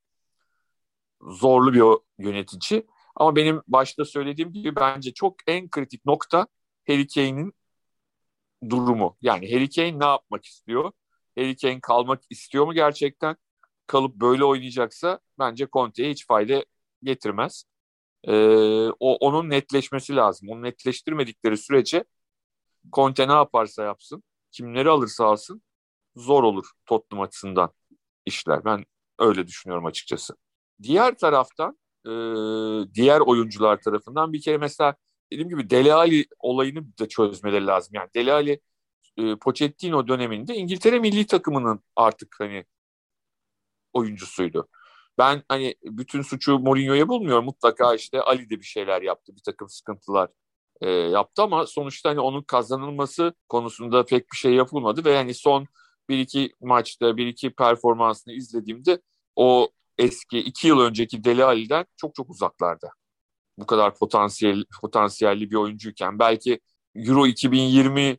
zorlu 1.22 1.74
bir 1.74 1.84
yönetici. 2.26 2.86
Ama 3.16 3.36
benim 3.36 3.62
başta 3.68 4.06
söylediğim 4.06 4.54
gibi 4.54 4.76
bence 4.76 5.14
çok 5.14 5.36
en 5.48 5.70
kritik 5.70 6.06
nokta 6.06 6.48
Harry 6.88 7.08
Kane'in 7.08 7.54
durumu. 8.70 9.18
Yani 9.22 9.54
Harry 9.54 9.70
Kane 9.70 10.00
ne 10.00 10.06
yapmak 10.06 10.46
istiyor? 10.46 10.92
Harry 11.38 11.56
Kane 11.58 11.80
kalmak 11.82 12.22
istiyor 12.30 12.66
mu 12.66 12.74
gerçekten? 12.74 13.36
Kalıp 13.88 14.16
böyle 14.16 14.46
oynayacaksa 14.46 15.20
bence 15.40 15.68
Conte'ye 15.74 16.12
hiç 16.12 16.28
fayda 16.28 16.66
getirmez. 17.04 17.66
Ee, 18.28 18.34
o 19.00 19.16
onun 19.16 19.50
netleşmesi 19.50 20.16
lazım. 20.16 20.50
Onu 20.50 20.64
netleştirmedikleri 20.64 21.58
sürece 21.58 22.04
Conte 22.94 23.28
ne 23.28 23.32
yaparsa 23.32 23.84
yapsın, 23.84 24.24
kimleri 24.52 24.90
alırsa 24.90 25.26
alsın 25.26 25.62
zor 26.16 26.44
olur 26.44 26.66
Tottenham 26.86 27.24
açısından 27.24 27.74
işler. 28.26 28.66
Ben 28.66 28.86
öyle 29.20 29.48
düşünüyorum 29.48 29.86
açıkçası. 29.86 30.36
Diğer 30.84 31.18
taraftan 31.18 31.78
e, 32.06 32.12
diğer 32.94 33.20
oyuncular 33.20 33.82
tarafından 33.82 34.34
bir 34.34 34.42
kere 34.42 34.58
mesela 34.58 34.96
dediğim 35.32 35.50
gibi 35.50 35.70
Dele 35.70 35.94
Alli 35.94 36.26
olayını 36.40 36.98
da 37.00 37.08
çözmeleri 37.08 37.68
lazım. 37.68 37.92
Yani 37.96 38.10
Dele 38.16 38.34
Alli 38.34 38.62
e, 39.18 39.36
Pochettino 39.36 40.08
döneminde 40.08 40.56
İngiltere 40.56 41.00
milli 41.00 41.28
takımının 41.28 41.80
artık 41.96 42.36
hani 42.40 42.66
oyuncusuydu. 43.94 44.68
Ben 45.18 45.44
hani 45.50 45.76
bütün 45.84 46.22
suçu 46.22 46.60
Mourinho'ya 46.60 47.08
bulmuyorum. 47.08 47.46
Mutlaka 47.46 47.96
işte 47.96 48.22
Ali 48.22 48.50
de 48.50 48.60
bir 48.60 48.66
şeyler 48.66 49.02
yaptı. 49.02 49.36
Bir 49.36 49.42
takım 49.46 49.70
sıkıntılar 49.70 50.30
e, 50.82 50.90
yaptı 50.90 51.42
ama 51.42 51.68
sonuçta 51.68 52.10
hani 52.10 52.20
onun 52.20 52.42
kazanılması 52.44 53.34
konusunda 53.50 54.06
pek 54.06 54.32
bir 54.32 54.38
şey 54.38 54.54
yapılmadı 54.54 55.06
ve 55.06 55.12
yani 55.12 55.34
son 55.34 55.68
bir 56.10 56.20
iki 56.20 56.54
maçta 56.62 57.18
bir 57.18 57.28
iki 57.28 57.52
performansını 57.52 58.34
izlediğimde 58.34 59.02
o 59.36 59.70
eski 60.02 60.40
iki 60.40 60.68
yıl 60.68 60.80
önceki 60.80 61.24
Deli 61.24 61.46
Ali'den 61.46 61.86
çok 61.98 62.16
çok 62.16 62.30
uzaklarda. 62.30 62.90
Bu 63.58 63.66
kadar 63.66 63.96
potansiyel 63.96 64.66
potansiyelli 64.82 65.52
bir 65.52 65.56
oyuncuyken 65.56 66.20
belki 66.20 66.60
Euro 66.96 67.28
2020 67.28 68.18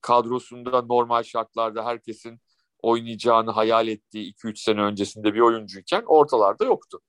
kadrosunda 0.00 0.82
normal 0.82 1.22
şartlarda 1.22 1.84
herkesin 1.86 2.40
oynayacağını 2.82 3.50
hayal 3.50 3.88
ettiği 3.88 4.34
2-3 4.34 4.60
sene 4.60 4.80
öncesinde 4.82 5.34
bir 5.34 5.40
oyuncuyken 5.40 6.02
ortalarda 6.06 6.64
yoktu. 6.64 7.00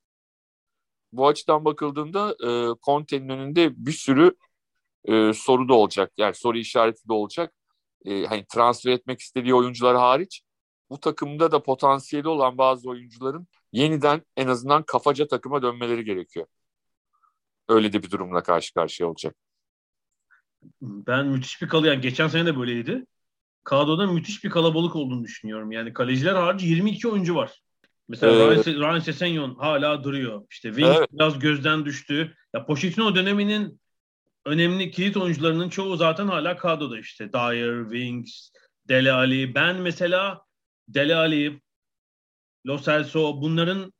Bu 1.11 1.27
açıdan 1.27 1.65
bakıldığında 1.65 2.35
e, 2.43 2.75
Conte'nin 2.85 3.29
önünde 3.29 3.85
bir 3.85 3.91
sürü 3.91 4.35
e, 5.05 5.33
soru 5.33 5.69
da 5.69 5.73
olacak. 5.73 6.11
Yani 6.17 6.35
soru 6.35 6.57
işareti 6.57 7.09
de 7.09 7.13
olacak. 7.13 7.53
E, 8.05 8.25
hani 8.25 8.45
transfer 8.45 8.91
etmek 8.91 9.19
istediği 9.19 9.55
oyuncular 9.55 9.97
hariç 9.97 10.43
bu 10.89 10.99
takımda 10.99 11.51
da 11.51 11.63
potansiyeli 11.63 12.27
olan 12.27 12.57
bazı 12.57 12.89
oyuncuların 12.89 13.47
yeniden 13.71 14.21
en 14.37 14.47
azından 14.47 14.83
kafaca 14.83 15.27
takıma 15.27 15.61
dönmeleri 15.61 16.03
gerekiyor. 16.05 16.45
Öyle 17.69 17.93
de 17.93 18.03
bir 18.03 18.11
durumla 18.11 18.43
karşı 18.43 18.73
karşıya 18.73 19.09
olacak. 19.09 19.35
Ben 20.81 21.27
müthiş 21.27 21.61
bir 21.61 21.67
kalı 21.67 21.87
yani 21.87 22.01
geçen 22.01 22.27
sene 22.27 22.45
de 22.45 22.57
böyleydi. 22.57 23.05
Kadroda 23.63 24.07
müthiş 24.07 24.43
bir 24.43 24.49
kalabalık 24.49 24.95
olduğunu 24.95 25.23
düşünüyorum. 25.23 25.71
Yani 25.71 25.93
kaleciler 25.93 26.35
harici 26.35 26.67
22 26.67 27.07
oyuncu 27.07 27.35
var. 27.35 27.61
Mesela 28.07 28.53
ee, 28.53 28.65
Ryan 28.65 28.99
Sessegnon 28.99 29.55
hala 29.55 30.03
duruyor. 30.03 30.45
İşte 30.49 30.69
Wings 30.69 30.97
evet. 30.97 31.09
biraz 31.13 31.39
gözden 31.39 31.85
düştü. 31.85 32.35
Ya 32.53 32.65
Pochettino 32.65 33.15
döneminin 33.15 33.81
önemli 34.45 34.91
kilit 34.91 35.17
oyuncularının 35.17 35.69
çoğu 35.69 35.97
zaten 35.97 36.27
hala 36.27 36.57
kadroda 36.57 36.99
işte. 36.99 37.33
Dyer, 37.33 37.83
Wings, 37.83 38.49
Dele 38.87 39.11
Ali. 39.11 39.55
Ben 39.55 39.75
mesela 39.75 40.41
Dele 40.87 41.15
Ali, 41.15 41.61
Lo 42.67 42.79
Celso 42.79 43.41
bunların 43.41 43.93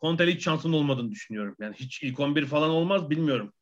Conte'li 0.00 0.34
hiç 0.34 0.44
şansının 0.44 0.72
olmadığını 0.72 1.10
düşünüyorum. 1.10 1.56
Yani 1.60 1.74
hiç 1.74 2.02
ilk 2.02 2.20
11 2.20 2.46
falan 2.46 2.70
olmaz 2.70 3.10
bilmiyorum. 3.10 3.52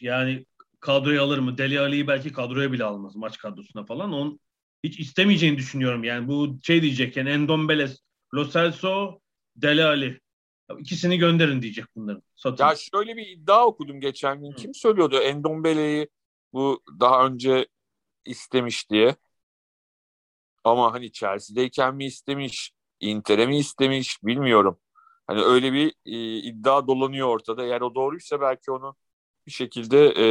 Yani 0.00 0.46
kadroya 0.80 1.22
alır 1.22 1.38
mı? 1.38 1.58
Deli 1.58 1.80
Ali'yi 1.80 2.06
belki 2.06 2.32
kadroya 2.32 2.72
bile 2.72 2.84
almaz 2.84 3.16
maç 3.16 3.38
kadrosuna 3.38 3.84
falan. 3.84 4.12
Onun 4.12 4.40
hiç 4.84 5.00
istemeyeceğini 5.00 5.58
düşünüyorum. 5.58 6.04
Yani 6.04 6.28
bu 6.28 6.58
şey 6.62 6.82
diyecek 6.82 7.16
yani 7.16 7.30
Endombeles, 7.30 7.98
Lo 8.34 8.48
Celso, 8.50 9.20
Deli 9.56 9.84
Ali. 9.84 10.20
İkisini 10.78 11.18
gönderin 11.18 11.62
diyecek 11.62 11.84
bunların. 11.96 12.22
Satın. 12.36 12.64
Ya 12.64 12.74
şöyle 12.76 13.16
bir 13.16 13.26
iddia 13.26 13.66
okudum 13.66 14.00
geçen 14.00 14.40
gün. 14.40 14.52
Hı. 14.52 14.56
Kim 14.56 14.74
söylüyordu 14.74 15.16
Endombele'yi 15.16 16.08
bu 16.52 16.82
daha 17.00 17.26
önce 17.26 17.66
istemiş 18.24 18.90
diye. 18.90 19.16
Ama 20.64 20.92
hani 20.92 21.12
Chelsea'deyken 21.12 21.94
mi 21.94 22.04
istemiş, 22.04 22.72
Inter'e 23.00 23.46
mi 23.46 23.58
istemiş 23.58 24.18
bilmiyorum. 24.22 24.78
Hani 25.26 25.40
öyle 25.40 25.72
bir 25.72 25.94
e, 26.06 26.36
iddia 26.38 26.86
dolanıyor 26.86 27.28
ortada. 27.28 27.64
Eğer 27.64 27.80
o 27.80 27.94
doğruysa 27.94 28.40
belki 28.40 28.70
onu 28.70 28.96
bir 29.46 29.52
şekilde 29.52 30.06
e, 30.06 30.26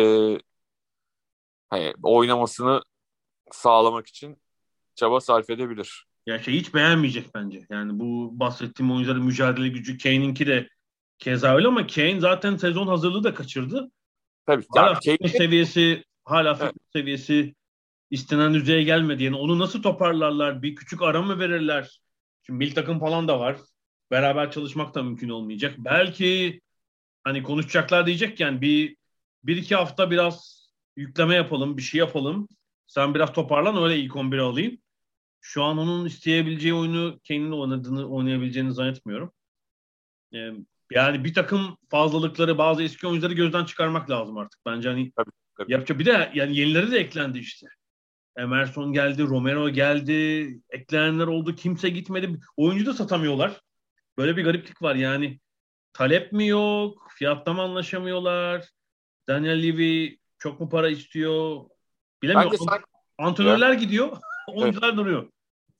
hani 1.70 1.94
oynamasını 2.04 2.82
sağlamak 3.52 4.08
için 4.08 4.38
çaba 4.96 5.22
sarf 5.22 5.50
edebilir. 5.50 6.06
Ya 6.26 6.40
şey 6.40 6.54
hiç 6.54 6.74
beğenmeyecek 6.74 7.36
bence. 7.36 7.66
Yani 7.70 8.00
bu 8.00 8.40
bahsettiğim 8.40 8.92
oyuncuların 8.92 9.26
mücadele 9.26 9.68
gücü 9.68 9.98
Kane'inki 9.98 10.48
de 10.48 10.70
keza 11.20 11.56
öyle 11.56 11.68
ama 11.68 11.88
Kane 11.88 12.20
zaten 12.20 12.56
sezon 12.58 12.88
hazırlığı 12.88 13.24
da 13.24 13.34
kaçırdı. 13.34 13.92
Tabii. 14.46 14.66
Hala 14.76 15.00
Kane... 15.00 15.30
seviyesi 15.30 16.04
hala 16.26 16.58
evet. 16.62 16.74
seviyesi 16.94 17.56
istenen 18.12 18.54
düzeye 18.54 18.84
gelmedi. 18.84 19.24
Yani 19.24 19.36
onu 19.36 19.60
nasıl 19.60 19.82
toparlarlar? 19.82 20.62
Bir 20.62 20.76
küçük 20.76 21.02
ara 21.02 21.22
mı 21.22 21.40
verirler? 21.40 22.02
Şimdi 22.46 22.58
milli 22.58 22.74
takım 22.74 23.00
falan 23.00 23.28
da 23.28 23.40
var. 23.40 23.58
Beraber 24.12 24.52
çalışmak 24.52 24.96
da 24.96 25.04
mümkün 25.04 25.30
olmayacak. 25.30 25.76
Belki 25.78 26.62
hani 27.24 27.44
konuşacaklar 27.44 28.06
diyecek 28.06 28.40
yani 28.40 28.62
bir 28.62 28.98
bir 29.44 29.58
iki 29.58 29.76
hafta 29.76 30.12
biraz 30.12 30.68
yükleme 30.96 31.36
yapalım, 31.36 31.78
bir 31.78 31.82
şey 31.82 32.00
yapalım. 32.00 32.48
Sen 32.88 33.16
biraz 33.16 33.34
toparlan 33.34 33.84
öyle 33.84 34.00
ilk 34.00 34.16
11'e 34.16 34.42
alayım. 34.42 34.78
Şu 35.42 35.64
an 35.64 35.78
onun 35.78 36.06
isteyebileceği 36.06 36.74
oyunu 36.74 37.20
kendini 37.24 37.56
oynadığını 37.56 38.10
oynayabileceğini 38.10 38.74
zannetmiyorum. 38.74 39.34
Ee, 40.34 40.52
yani 40.92 41.24
bir 41.24 41.34
takım 41.34 41.78
fazlalıkları, 41.90 42.58
bazı 42.58 42.84
eski 42.84 43.08
oyuncuları 43.08 43.34
gözden 43.34 43.66
çıkarmak 43.66 44.10
lazım 44.10 44.38
artık. 44.38 44.60
Bence 44.66 44.90
hani 44.90 45.12
tabii, 45.12 45.32
tabii. 45.58 45.72
yapacak 45.72 46.00
bir 46.00 46.06
de 46.06 46.32
yani 46.34 46.58
yenileri 46.58 46.92
de 46.92 46.98
eklendi 46.98 47.40
işte. 47.40 47.68
Emerson 48.40 48.94
geldi, 48.94 49.24
Romero 49.24 49.70
geldi, 49.70 50.62
eklenenler 50.70 51.28
oldu, 51.28 51.56
kimse 51.56 51.90
gitmedi. 51.90 52.40
Oyuncu 52.58 52.86
da 52.86 52.94
satamıyorlar. 52.94 53.62
Böyle 54.18 54.38
bir 54.38 54.44
gariplik 54.44 54.82
var 54.82 54.96
yani. 54.96 55.40
Talep 55.94 56.32
mi 56.32 56.48
yok, 56.48 57.08
fiyatta 57.18 57.54
mı 57.54 57.62
anlaşamıyorlar? 57.62 58.70
Daniel 59.28 59.64
Levy 59.64 60.18
çok 60.38 60.60
mu 60.60 60.70
para 60.70 60.90
istiyor? 60.90 61.62
Bilemiyorum. 62.24 62.58
Sanki... 62.70 62.84
Antrenörler 63.18 63.74
gidiyor, 63.74 64.18
oyuncular 64.54 64.88
evet. 64.88 64.98
duruyor. 64.98 65.30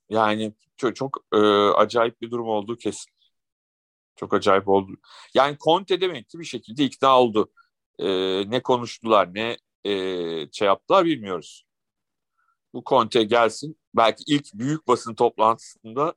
Yani 0.08 0.52
çok, 0.76 0.96
çok 0.96 1.18
e, 1.32 1.38
acayip 1.76 2.20
bir 2.20 2.30
durum 2.30 2.48
olduğu 2.48 2.76
kesin. 2.76 3.12
Çok 4.16 4.34
acayip 4.34 4.68
oldu. 4.68 4.92
Yani 5.34 5.56
Conte 5.64 6.00
demek 6.00 6.28
ki 6.28 6.38
bir 6.38 6.44
şekilde 6.44 6.84
ikna 6.84 7.20
oldu. 7.20 7.50
E, 7.98 8.06
ne 8.50 8.62
konuştular, 8.62 9.34
ne 9.34 9.56
e, 9.84 9.92
şey 10.52 10.66
yaptılar 10.66 11.04
bilmiyoruz. 11.04 11.64
Bu 12.74 12.82
Conte 12.86 13.22
gelsin. 13.22 13.76
Belki 13.94 14.24
ilk 14.26 14.54
büyük 14.54 14.88
basın 14.88 15.14
toplantısında 15.14 16.14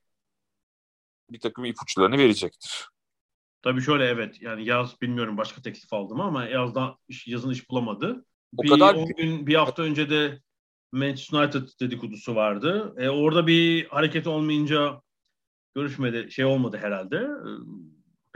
bir 1.29 1.39
takım 1.39 1.65
ipuçlarını 1.65 2.17
verecektir. 2.17 2.87
Tabii 3.61 3.81
şöyle 3.81 4.05
evet 4.05 4.41
yani 4.41 4.65
yaz 4.65 5.01
bilmiyorum 5.01 5.37
başka 5.37 5.61
teklif 5.61 5.93
aldım 5.93 6.21
ama 6.21 6.45
yazda 6.45 6.97
iş, 7.07 7.27
yazın 7.27 7.49
iş 7.49 7.69
bulamadı. 7.69 8.25
O 8.57 8.63
bir 8.63 8.69
kadar 8.69 8.95
on 8.95 9.07
gün 9.07 9.47
bir 9.47 9.55
hafta 9.55 9.83
önce 9.83 10.09
de 10.09 10.39
Manchester 10.91 11.39
United 11.39 11.67
dedikodusu 11.79 12.35
vardı. 12.35 12.93
E, 12.97 13.09
orada 13.09 13.47
bir 13.47 13.85
hareket 13.85 14.27
olmayınca 14.27 15.01
görüşmedi 15.75 16.31
şey 16.31 16.45
olmadı 16.45 16.77
herhalde. 16.81 17.15
E, 17.17 17.49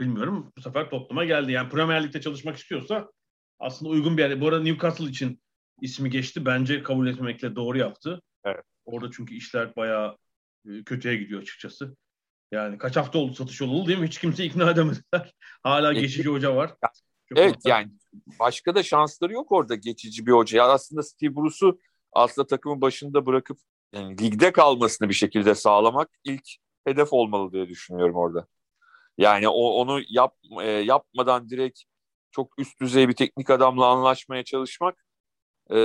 bilmiyorum 0.00 0.52
bu 0.56 0.62
sefer 0.62 0.90
topluma 0.90 1.24
geldi. 1.24 1.52
Yani 1.52 1.68
Premier 1.68 2.04
Lig'de 2.04 2.20
çalışmak 2.20 2.56
istiyorsa 2.56 3.10
aslında 3.58 3.90
uygun 3.90 4.16
bir 4.16 4.22
yer. 4.22 4.40
Bu 4.40 4.48
arada 4.48 4.62
Newcastle 4.62 5.04
için 5.04 5.40
ismi 5.80 6.10
geçti. 6.10 6.44
Bence 6.44 6.82
kabul 6.82 7.08
etmemekle 7.08 7.56
doğru 7.56 7.78
yaptı. 7.78 8.22
Evet. 8.44 8.64
Orada 8.84 9.10
çünkü 9.12 9.34
işler 9.34 9.76
bayağı 9.76 10.16
e, 10.68 10.84
kötüye 10.84 11.16
gidiyor 11.16 11.42
açıkçası. 11.42 11.96
Yani 12.52 12.78
kaç 12.78 12.96
hafta 12.96 13.18
oldu 13.18 13.34
satış 13.34 13.62
olalı 13.62 13.86
değil 13.86 13.98
mi? 13.98 14.06
Hiç 14.06 14.18
kimse 14.18 14.44
ikna 14.44 14.70
edemediler. 14.70 15.32
Hala 15.62 15.92
geçici 15.92 16.28
hoca 16.28 16.56
var. 16.56 16.74
Çok 17.28 17.38
evet 17.38 17.50
mantıklı. 17.50 17.70
yani 17.70 17.90
başka 18.40 18.74
da 18.74 18.82
şansları 18.82 19.32
yok 19.32 19.52
orada 19.52 19.74
geçici 19.74 20.26
bir 20.26 20.32
hoca. 20.32 20.58
Yani 20.58 20.72
aslında 20.72 21.02
Steve 21.02 21.36
Bruce'u 21.36 21.80
aslında 22.12 22.46
takımın 22.46 22.80
başında 22.80 23.26
bırakıp 23.26 23.58
yani 23.92 24.18
ligde 24.18 24.52
kalmasını 24.52 25.08
bir 25.08 25.14
şekilde 25.14 25.54
sağlamak 25.54 26.10
ilk 26.24 26.48
hedef 26.84 27.12
olmalı 27.12 27.52
diye 27.52 27.68
düşünüyorum 27.68 28.16
orada. 28.16 28.46
Yani 29.18 29.48
o, 29.48 29.70
onu 29.70 30.00
yap, 30.08 30.34
e, 30.62 30.66
yapmadan 30.70 31.50
direkt 31.50 31.80
çok 32.30 32.58
üst 32.58 32.80
düzey 32.80 33.08
bir 33.08 33.12
teknik 33.12 33.50
adamla 33.50 33.86
anlaşmaya 33.86 34.44
çalışmak 34.44 35.04
e, 35.72 35.78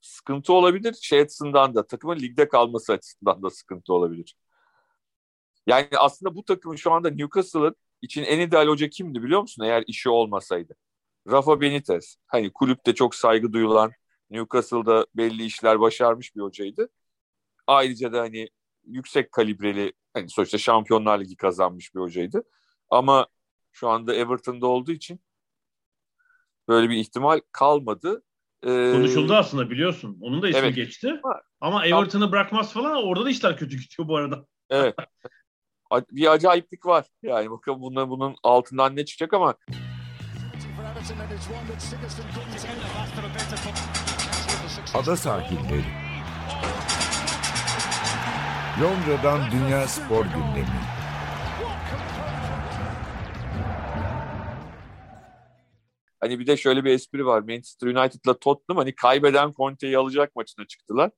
sıkıntı 0.00 0.52
olabilir. 0.52 0.94
Şey 1.02 1.20
açısından 1.20 1.74
da 1.74 1.86
takımın 1.86 2.18
ligde 2.18 2.48
kalması 2.48 2.92
açısından 2.92 3.42
da 3.42 3.50
sıkıntı 3.50 3.92
olabilir. 3.92 4.36
Yani 5.66 5.88
aslında 5.98 6.34
bu 6.34 6.44
takımın 6.44 6.76
şu 6.76 6.92
anda 6.92 7.10
Newcastle'ın 7.10 7.76
için 8.02 8.22
en 8.22 8.40
ideal 8.40 8.68
hoca 8.68 8.88
kimdi 8.88 9.22
biliyor 9.22 9.40
musun? 9.40 9.64
Eğer 9.64 9.84
işi 9.86 10.08
olmasaydı. 10.08 10.74
Rafa 11.28 11.60
Benitez. 11.60 12.16
Hani 12.26 12.52
kulüpte 12.52 12.94
çok 12.94 13.14
saygı 13.14 13.52
duyulan, 13.52 13.92
Newcastle'da 14.30 15.06
belli 15.14 15.44
işler 15.44 15.80
başarmış 15.80 16.36
bir 16.36 16.40
hocaydı. 16.40 16.88
Ayrıca 17.66 18.12
da 18.12 18.20
hani 18.20 18.48
yüksek 18.86 19.32
kalibreli, 19.32 19.92
hani 20.14 20.28
sonuçta 20.28 20.58
Şampiyonlar 20.58 21.20
Ligi 21.20 21.36
kazanmış 21.36 21.94
bir 21.94 22.00
hocaydı. 22.00 22.44
Ama 22.90 23.26
şu 23.72 23.88
anda 23.88 24.14
Everton'da 24.14 24.66
olduğu 24.66 24.92
için 24.92 25.20
böyle 26.68 26.90
bir 26.90 26.96
ihtimal 26.96 27.40
kalmadı. 27.52 28.22
Ee, 28.64 28.92
Konuşuldu 28.92 29.34
aslında 29.34 29.70
biliyorsun. 29.70 30.18
Onun 30.20 30.42
da 30.42 30.48
ismi 30.48 30.58
evet. 30.58 30.74
geçti. 30.74 31.20
Ama 31.60 31.86
Everton'ı 31.86 32.32
bırakmaz 32.32 32.72
falan 32.72 33.04
orada 33.04 33.24
da 33.24 33.30
işler 33.30 33.56
kötü 33.56 33.76
gidiyor 33.76 34.08
bu 34.08 34.16
arada. 34.16 34.46
Evet. 34.70 34.94
bir 36.10 36.32
acayiplik 36.32 36.86
var. 36.86 37.06
Yani 37.22 37.50
bakalım 37.50 37.82
bunun, 37.82 38.10
bunun 38.10 38.36
altından 38.42 38.96
ne 38.96 39.04
çıkacak 39.04 39.34
ama 39.34 39.54
Ada 44.94 45.16
sahilleri 45.16 45.84
Londra'dan 48.82 49.50
Dünya 49.50 49.88
Spor 49.88 50.24
Gündemi 50.24 51.03
Hani 56.24 56.38
bir 56.38 56.46
de 56.46 56.56
şöyle 56.56 56.84
bir 56.84 56.90
espri 56.90 57.26
var. 57.26 57.40
Manchester 57.40 57.86
United'la 57.86 58.38
Tottenham 58.38 58.78
hani 58.78 58.94
kaybeden 58.94 59.52
Conte'yi 59.52 59.98
alacak 59.98 60.36
maçına 60.36 60.66
çıktılar. 60.66 61.10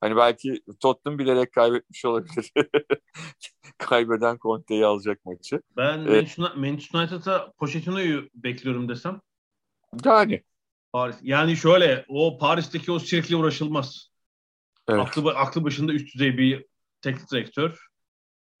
Hani 0.00 0.16
belki 0.16 0.62
Tottenham 0.80 1.18
bilerek 1.18 1.52
kaybetmiş 1.52 2.04
olabilir. 2.04 2.52
Kaybeden 3.78 4.38
Conte'yi 4.42 4.86
alacak 4.86 5.24
maçı. 5.24 5.62
Ben 5.76 5.98
ee, 5.98 6.26
Manchester 6.56 7.00
United'a 7.00 7.52
Pochettino'yu 7.52 8.28
bekliyorum 8.34 8.88
desem. 8.88 9.20
Yani. 10.04 10.42
Paris. 10.92 11.16
Yani 11.22 11.56
şöyle 11.56 12.04
o 12.08 12.38
Paris'teki 12.38 12.92
o 12.92 12.98
sirkle 12.98 13.36
uğraşılmaz. 13.36 14.10
Evet. 14.88 15.00
Aklı, 15.00 15.30
aklı 15.30 15.64
başında 15.64 15.92
üst 15.92 16.14
düzey 16.14 16.38
bir 16.38 16.66
teknik 17.00 17.30
direktör. 17.30 17.86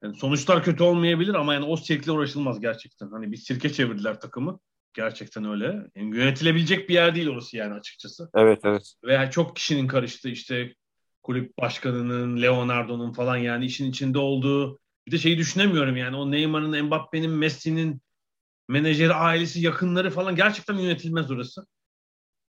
Yani 0.02 0.16
sonuçlar 0.16 0.64
kötü 0.64 0.82
olmayabilir 0.82 1.34
ama 1.34 1.54
yani 1.54 1.64
o 1.64 1.76
sirkle 1.76 2.12
uğraşılmaz 2.12 2.60
gerçekten. 2.60 3.08
Hani 3.08 3.32
bir 3.32 3.36
sirke 3.36 3.72
çevirdiler 3.72 4.20
takımı. 4.20 4.60
Gerçekten 4.94 5.44
öyle. 5.44 5.64
Yani 5.96 6.16
yönetilebilecek 6.16 6.88
bir 6.88 6.94
yer 6.94 7.14
değil 7.14 7.28
orası 7.28 7.56
yani 7.56 7.74
açıkçası. 7.74 8.30
Evet 8.34 8.60
evet. 8.64 8.94
Veya 9.04 9.30
çok 9.30 9.56
kişinin 9.56 9.86
karıştığı 9.86 10.28
işte 10.28 10.74
kulüp 11.22 11.58
başkanının, 11.58 12.42
Leonardo'nun 12.42 13.12
falan 13.12 13.36
yani 13.36 13.64
işin 13.64 13.90
içinde 13.90 14.18
olduğu 14.18 14.78
bir 15.06 15.12
de 15.12 15.18
şeyi 15.18 15.38
düşünemiyorum 15.38 15.96
yani 15.96 16.16
o 16.16 16.30
Neymar'ın, 16.30 16.84
Mbappe'nin, 16.84 17.30
Messi'nin 17.30 18.02
menajeri, 18.68 19.14
ailesi, 19.14 19.60
yakınları 19.60 20.10
falan 20.10 20.36
gerçekten 20.36 20.74
yönetilmez 20.74 21.30
orası. 21.30 21.66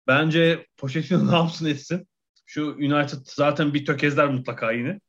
Bence 0.07 0.67
Pochettino 0.77 1.27
ne 1.31 1.35
yapsın 1.35 1.65
etsin. 1.65 2.07
Şu 2.45 2.65
United 2.65 3.19
zaten 3.23 3.73
bir 3.73 3.85
tökezler 3.85 4.27
mutlaka 4.27 4.71
yine. 4.71 4.99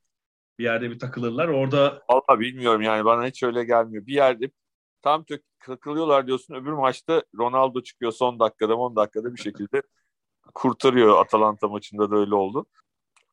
Bir 0.58 0.64
yerde 0.64 0.90
bir 0.90 0.98
takılırlar. 0.98 1.48
Orada 1.48 2.02
Valla 2.10 2.40
bilmiyorum 2.40 2.82
yani 2.82 3.04
bana 3.04 3.26
hiç 3.26 3.42
öyle 3.42 3.64
gelmiyor. 3.64 4.06
Bir 4.06 4.14
yerde 4.14 4.50
tam 5.02 5.24
takılıyorlar 5.60 6.26
diyorsun. 6.26 6.54
Öbür 6.54 6.72
maçta 6.72 7.22
Ronaldo 7.38 7.82
çıkıyor 7.82 8.12
son 8.12 8.40
dakikada 8.40 8.76
10 8.76 8.96
dakikada 8.96 9.34
bir 9.34 9.40
şekilde 9.40 9.82
kurtarıyor. 10.54 11.18
Atalanta 11.18 11.68
maçında 11.68 12.10
da 12.10 12.16
öyle 12.16 12.34
oldu 12.34 12.66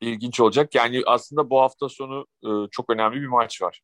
ilginç 0.01 0.39
olacak. 0.39 0.75
Yani 0.75 1.01
aslında 1.05 1.49
bu 1.49 1.61
hafta 1.61 1.89
sonu 1.89 2.25
e, 2.43 2.49
çok 2.71 2.89
önemli 2.89 3.21
bir 3.21 3.27
maç 3.27 3.61
var. 3.61 3.81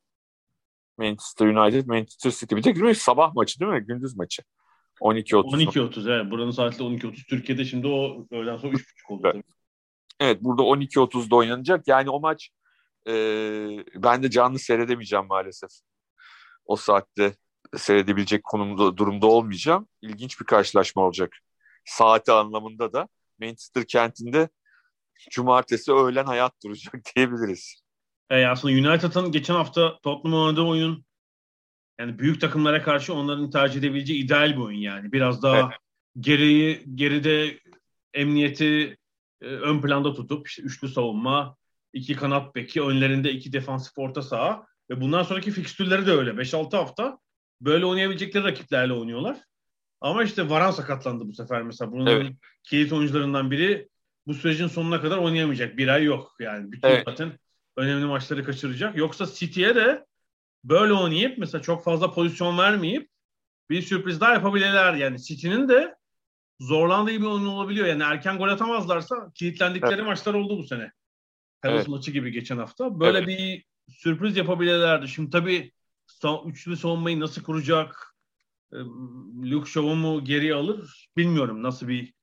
Manchester 0.97 1.47
United, 1.47 1.87
Manchester 1.87 2.31
City. 2.31 2.55
Bir 2.55 2.61
tek 2.61 2.75
değil 2.75 2.85
mi? 2.85 2.95
Sabah 2.95 3.33
maçı 3.33 3.59
değil 3.59 3.71
mi? 3.71 3.85
Gündüz 3.85 4.17
maçı. 4.17 4.43
12.30. 5.01 5.31
12.30 5.31 6.13
evet. 6.13 6.31
Buranın 6.31 6.51
saati 6.51 6.83
12.30. 6.83 7.27
Türkiye'de 7.29 7.65
şimdi 7.65 7.87
o 7.87 8.27
öğleden 8.31 8.57
sonra 8.57 8.73
3.30 8.73 8.83
oldu. 9.09 9.31
Evet. 9.33 9.45
evet 10.19 10.41
burada 10.41 10.61
12.30'da 10.61 11.35
oynanacak. 11.35 11.87
Yani 11.87 12.09
o 12.09 12.19
maç 12.19 12.49
e, 13.07 13.13
ben 13.95 14.23
de 14.23 14.29
canlı 14.29 14.59
seyredemeyeceğim 14.59 15.25
maalesef. 15.25 15.69
O 16.65 16.75
saatte 16.75 17.35
seyredebilecek 17.77 18.43
konumda 18.43 18.97
durumda 18.97 19.27
olmayacağım. 19.27 19.87
İlginç 20.01 20.39
bir 20.39 20.45
karşılaşma 20.45 21.01
olacak. 21.01 21.37
Saati 21.85 22.31
anlamında 22.31 22.93
da 22.93 23.07
Manchester 23.39 23.87
kentinde 23.87 24.49
cumartesi 25.31 25.91
öğlen 25.91 26.25
hayat 26.25 26.53
duracak 26.63 26.93
diyebiliriz. 27.15 27.83
E, 28.29 28.45
aslında 28.45 28.91
United'ın 28.91 29.31
geçen 29.31 29.53
hafta 29.53 29.99
Tottenham 30.03 30.39
oynadığı 30.39 30.61
oyun 30.61 31.05
yani 31.99 32.19
büyük 32.19 32.41
takımlara 32.41 32.83
karşı 32.83 33.13
onların 33.13 33.49
tercih 33.49 33.79
edebileceği 33.79 34.23
ideal 34.25 34.51
bir 34.51 34.61
oyun 34.61 34.79
yani. 34.79 35.11
Biraz 35.11 35.43
daha 35.43 35.59
evet. 35.59 35.69
geriyi 36.19 36.83
geride 36.95 37.59
emniyeti 38.13 38.97
e, 39.41 39.45
ön 39.45 39.81
planda 39.81 40.13
tutup 40.13 40.47
işte 40.47 40.61
üçlü 40.61 40.87
savunma, 40.87 41.57
iki 41.93 42.15
kanat 42.15 42.55
beki, 42.55 42.81
önlerinde 42.81 43.31
iki 43.31 43.53
defansif 43.53 43.97
orta 43.97 44.21
saha 44.21 44.65
ve 44.89 45.01
bundan 45.01 45.23
sonraki 45.23 45.51
fikstürleri 45.51 46.05
de 46.05 46.11
öyle. 46.11 46.29
5-6 46.29 46.77
hafta 46.77 47.17
böyle 47.65 47.85
oynayabilecekleri 47.85 48.43
rakiplerle 48.43 48.93
oynuyorlar. 48.93 49.37
Ama 50.01 50.23
işte 50.23 50.49
Varan 50.49 50.71
sakatlandı 50.71 51.27
bu 51.27 51.33
sefer 51.33 51.61
mesela. 51.61 51.91
Bunun 51.91 52.05
evet. 52.05 52.31
kilit 52.63 52.93
oyuncularından 52.93 53.51
biri 53.51 53.89
bu 54.27 54.33
sürecin 54.33 54.67
sonuna 54.67 55.01
kadar 55.01 55.17
oynayamayacak. 55.17 55.77
Bir 55.77 55.87
ay 55.87 56.03
yok. 56.03 56.35
Yani 56.39 56.71
bütün 56.71 56.87
evet. 56.87 57.03
zaten 57.05 57.39
önemli 57.77 58.05
maçları 58.05 58.43
kaçıracak. 58.43 58.97
Yoksa 58.97 59.25
City'ye 59.33 59.75
de 59.75 60.05
böyle 60.63 60.93
oynayıp 60.93 61.37
mesela 61.37 61.61
çok 61.61 61.83
fazla 61.83 62.11
pozisyon 62.11 62.57
vermeyip 62.57 63.09
bir 63.69 63.81
sürpriz 63.81 64.21
daha 64.21 64.33
yapabilirler. 64.33 64.93
Yani 64.93 65.21
City'nin 65.21 65.69
de 65.69 65.95
zorlandığı 66.59 67.11
bir 67.11 67.25
oyun 67.25 67.45
olabiliyor. 67.45 67.87
Yani 67.87 68.03
erken 68.03 68.37
gol 68.37 68.47
atamazlarsa 68.47 69.31
kilitlendikleri 69.35 69.93
evet. 69.93 70.05
maçlar 70.05 70.33
oldu 70.33 70.57
bu 70.57 70.63
sene. 70.63 70.91
Palace 71.61 71.77
evet. 71.77 71.87
maçı 71.87 72.11
gibi 72.11 72.31
geçen 72.31 72.57
hafta. 72.57 72.99
Böyle 72.99 73.17
evet. 73.17 73.27
bir 73.27 73.65
sürpriz 73.93 74.37
yapabilirlerdi. 74.37 75.07
Şimdi 75.07 75.29
tabii 75.29 75.71
üçlü 76.45 76.77
savunmayı 76.77 77.19
nasıl 77.19 77.43
kuracak? 77.43 78.15
Luke 79.43 79.69
Shaw'u 79.69 79.95
mu 79.95 80.23
geri 80.23 80.55
alır? 80.55 81.09
Bilmiyorum 81.17 81.63
nasıl 81.63 81.87
bir 81.87 82.13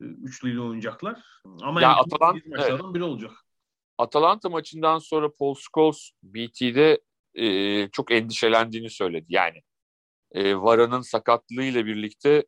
üçlüyle 0.00 0.60
oynayacaklar. 0.60 1.42
Ama 1.62 1.82
ya 1.82 1.88
yani 1.88 1.98
Atalant, 1.98 2.46
maçlardan 2.46 2.84
evet. 2.84 2.94
biri 2.94 3.02
olacak. 3.02 3.32
Atalanta 3.98 4.48
maçından 4.48 4.98
sonra 4.98 5.32
Paul 5.32 5.54
Scholes 5.54 6.10
BT'de 6.22 7.00
e, 7.34 7.88
çok 7.88 8.12
endişelendiğini 8.12 8.90
söyledi. 8.90 9.26
Yani 9.28 9.62
e, 10.32 10.56
Vara'nın 10.56 11.00
sakatlığıyla 11.00 11.86
birlikte 11.86 12.46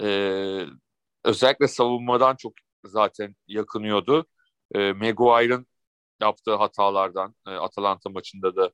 e, 0.00 0.06
özellikle 1.24 1.68
savunmadan 1.68 2.36
çok 2.36 2.52
zaten 2.84 3.36
yakınıyordu. 3.46 4.26
E, 4.74 4.92
Maguire'ın 4.92 5.66
yaptığı 6.20 6.54
hatalardan 6.54 7.34
e, 7.46 7.50
Atalanta 7.50 8.10
maçında 8.10 8.56
da 8.56 8.70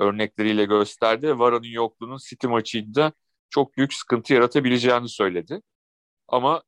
örnekleriyle 0.00 0.64
gösterdi. 0.64 1.38
Vara'nın 1.38 1.64
yokluğunun 1.72 2.18
City 2.28 2.46
maçında 2.46 3.12
çok 3.50 3.76
büyük 3.76 3.94
sıkıntı 3.94 4.34
yaratabileceğini 4.34 5.08
söyledi. 5.08 5.62
Ama 6.28 6.62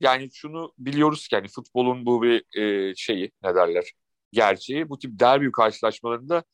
yani 0.00 0.30
şunu 0.34 0.74
biliyoruz 0.78 1.28
ki 1.28 1.34
yani 1.34 1.48
futbolun 1.48 2.06
bu 2.06 2.22
bir 2.22 2.60
e, 2.60 2.94
şeyi 2.96 3.32
ne 3.42 3.54
derler 3.54 3.92
gerçeği. 4.32 4.88
Bu 4.88 4.98
tip 4.98 5.20
derbi 5.20 5.52
karşılaşmalarında 5.52 6.44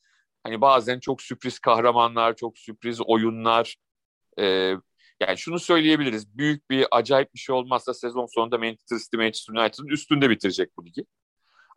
hani 0.44 0.60
bazen 0.60 1.00
çok 1.00 1.22
sürpriz 1.22 1.58
kahramanlar, 1.58 2.36
çok 2.36 2.58
sürpriz 2.58 3.00
oyunlar 3.00 3.76
e, 4.38 4.44
yani 5.20 5.38
şunu 5.38 5.58
söyleyebiliriz. 5.58 6.38
Büyük 6.38 6.70
bir 6.70 6.86
acayip 6.90 7.34
bir 7.34 7.38
şey 7.38 7.54
olmazsa 7.54 7.94
sezon 7.94 8.26
sonunda 8.26 8.58
Manchester 8.58 8.98
City 8.98 9.16
Manchester 9.16 9.54
United'ın 9.54 9.88
üstünde 9.88 10.30
bitirecek 10.30 10.76
bu 10.76 10.86
ligi. 10.86 11.04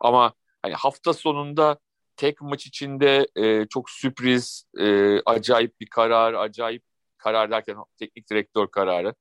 Ama 0.00 0.34
hani 0.62 0.74
hafta 0.74 1.12
sonunda 1.12 1.78
tek 2.16 2.40
maç 2.42 2.66
içinde 2.66 3.26
e, 3.36 3.66
çok 3.68 3.90
sürpriz, 3.90 4.64
e, 4.78 5.18
acayip 5.26 5.80
bir 5.80 5.86
karar, 5.86 6.34
acayip 6.34 6.82
karar 7.18 7.50
derken 7.50 7.76
teknik 7.98 8.30
direktör 8.30 8.66
kararı, 8.68 9.14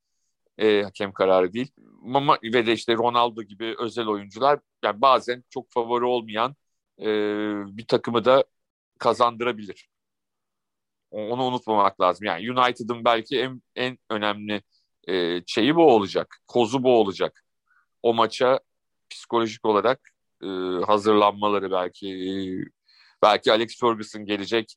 e, 0.58 0.84
hakem 0.84 1.13
kararı 1.13 1.53
değil. 1.53 1.71
Ama 2.15 2.38
ve 2.43 2.65
de 2.65 2.73
işte 2.73 2.93
Ronaldo 2.95 3.43
gibi 3.43 3.75
özel 3.79 4.08
oyuncular 4.08 4.60
yani 4.84 5.01
bazen 5.01 5.43
çok 5.49 5.71
favori 5.71 6.05
olmayan 6.05 6.55
e, 7.01 7.05
bir 7.77 7.88
takımı 7.88 8.25
da 8.25 8.43
kazandırabilir. 8.99 9.89
Onu 11.12 11.43
unutmamak 11.43 12.01
lazım. 12.01 12.27
Yani 12.27 12.51
United'ın 12.51 13.05
belki 13.05 13.39
en, 13.39 13.62
en 13.75 13.97
önemli 14.10 14.62
e, 15.08 15.41
şeyi 15.47 15.75
bu 15.75 15.93
olacak. 15.95 16.38
Kozu 16.47 16.84
bu 16.84 16.99
olacak. 16.99 17.43
O 18.03 18.13
maça 18.13 18.60
psikolojik 19.10 19.65
olarak 19.65 19.99
e, 20.43 20.47
hazırlanmaları 20.86 21.71
belki 21.71 22.08
e, 22.10 22.31
belki 23.26 23.52
Alex 23.52 23.80
Ferguson 23.80 24.26
gelecek 24.26 24.76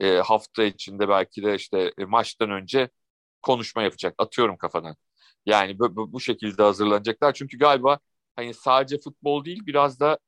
e, 0.00 0.16
hafta 0.16 0.64
içinde 0.64 1.08
belki 1.08 1.42
de 1.42 1.54
işte 1.54 1.92
e, 1.98 2.04
maçtan 2.04 2.50
önce 2.50 2.90
konuşma 3.42 3.82
yapacak. 3.82 4.14
Atıyorum 4.18 4.56
kafadan. 4.56 4.96
Yani 5.46 5.78
bu, 5.78 5.96
bu, 5.96 6.12
bu 6.12 6.20
şekilde 6.20 6.62
hazırlanacaklar. 6.62 7.32
Çünkü 7.32 7.58
galiba 7.58 7.98
hani 8.36 8.54
sadece 8.54 8.98
futbol 8.98 9.44
değil 9.44 9.66
biraz 9.66 10.00
da 10.00 10.18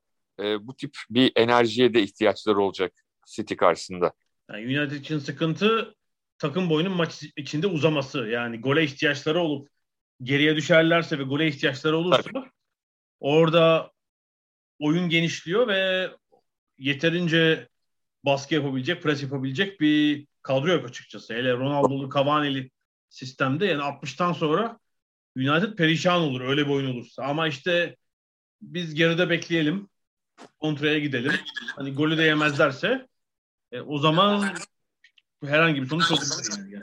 e, 0.41 0.67
bu 0.67 0.77
tip 0.77 0.97
bir 1.11 1.33
enerjiye 1.37 1.95
de 1.95 2.03
ihtiyaçları 2.03 2.61
olacak 2.61 2.93
City 3.27 3.55
karşısında. 3.55 4.13
Yani 4.51 4.79
United 4.79 5.01
için 5.01 5.19
sıkıntı 5.19 5.95
takım 6.39 6.71
boyunun 6.71 6.93
maç 6.93 7.23
içinde 7.37 7.67
uzaması. 7.67 8.19
Yani 8.19 8.61
gole 8.61 8.85
ihtiyaçları 8.85 9.41
olup 9.41 9.69
geriye 10.23 10.57
düşerlerse 10.57 11.19
ve 11.19 11.23
gole 11.23 11.49
ihtiyaçları 11.49 11.97
olursa 11.97 12.23
Tabii. 12.23 12.51
orada 13.21 13.93
oyun 14.79 15.09
genişliyor 15.09 15.69
ve 15.69 16.11
yeterince 16.81 17.69
baskı 18.25 18.55
yapabilecek, 18.55 19.03
pres 19.03 19.23
yapabilecek 19.23 19.81
bir 19.81 20.27
kadro 20.43 20.69
yok 20.69 20.85
açıkçası. 20.85 21.35
Hele 21.35 21.53
Ronaldo'lu, 21.53 22.11
Cavani'li 22.15 22.71
sistemde 23.09 23.67
yani 23.67 23.83
60'tan 23.83 24.35
sonra 24.35 24.79
United 25.37 25.77
perişan 25.77 26.21
olur 26.21 26.41
öyle 26.41 26.67
bir 26.67 26.71
oyun 26.71 26.91
olursa. 26.91 27.23
Ama 27.23 27.49
işte 27.49 27.97
biz 28.63 28.95
geride 28.95 29.31
bekleyelim. 29.31 29.89
Kontraya 30.61 30.99
gidelim. 30.99 31.33
Hani 31.77 31.95
golü 31.95 32.19
de 32.19 32.23
yemezlerse 32.23 33.07
e, 33.73 33.81
o 33.81 33.99
zaman 33.99 34.55
herhangi 35.45 35.83
bir 35.83 35.87
sonuç 35.87 36.11
olabilir 36.11 36.83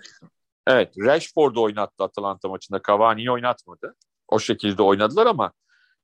Evet, 0.67 0.93
Rashford'u 0.97 1.61
oynattı 1.61 2.03
Atalanta 2.03 2.49
maçında. 2.49 2.81
Cavani'yi 2.87 3.31
oynatmadı. 3.31 3.95
O 4.27 4.39
şekilde 4.39 4.81
oynadılar 4.81 5.25
ama 5.25 5.53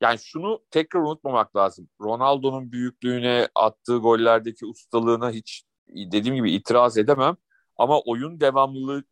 yani 0.03 0.19
şunu 0.19 0.63
tekrar 0.71 0.99
unutmamak 1.01 1.55
lazım. 1.55 1.89
Ronaldo'nun 2.01 2.71
büyüklüğüne, 2.71 3.47
attığı 3.55 3.97
gollerdeki 3.97 4.65
ustalığına 4.65 5.31
hiç 5.31 5.63
dediğim 5.87 6.35
gibi 6.35 6.51
itiraz 6.51 6.97
edemem. 6.97 7.37
Ama 7.77 7.99
oyun 8.01 8.39
devamlılığı 8.39 9.03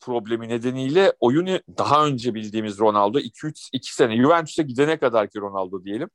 problemi 0.00 0.48
nedeniyle 0.48 1.12
oyunu 1.20 1.60
daha 1.78 2.06
önce 2.06 2.34
bildiğimiz 2.34 2.78
Ronaldo 2.78 3.18
2-3 3.18 3.68
2 3.72 3.94
sene 3.94 4.16
Juventus'a 4.16 4.62
gidene 4.62 4.98
kadar 4.98 5.30
ki 5.30 5.38
Ronaldo 5.40 5.84
diyelim. 5.84 6.10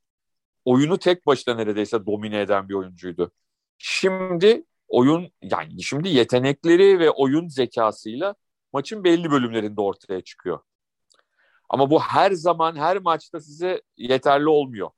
Oyunu 0.64 0.98
tek 0.98 1.26
başına 1.26 1.54
neredeyse 1.54 2.06
domine 2.06 2.40
eden 2.40 2.68
bir 2.68 2.74
oyuncuydu. 2.74 3.32
Şimdi 3.78 4.64
oyun 4.88 5.32
yani 5.42 5.82
şimdi 5.82 6.08
yetenekleri 6.08 6.98
ve 6.98 7.10
oyun 7.10 7.48
zekasıyla 7.48 8.34
maçın 8.72 9.04
belli 9.04 9.30
bölümlerinde 9.30 9.80
ortaya 9.80 10.20
çıkıyor. 10.20 10.60
Ama 11.72 11.90
bu 11.90 12.00
her 12.00 12.32
zaman 12.32 12.76
her 12.76 12.98
maçta 12.98 13.40
size 13.40 13.82
yeterli 13.96 14.48
olmuyor. 14.48 14.90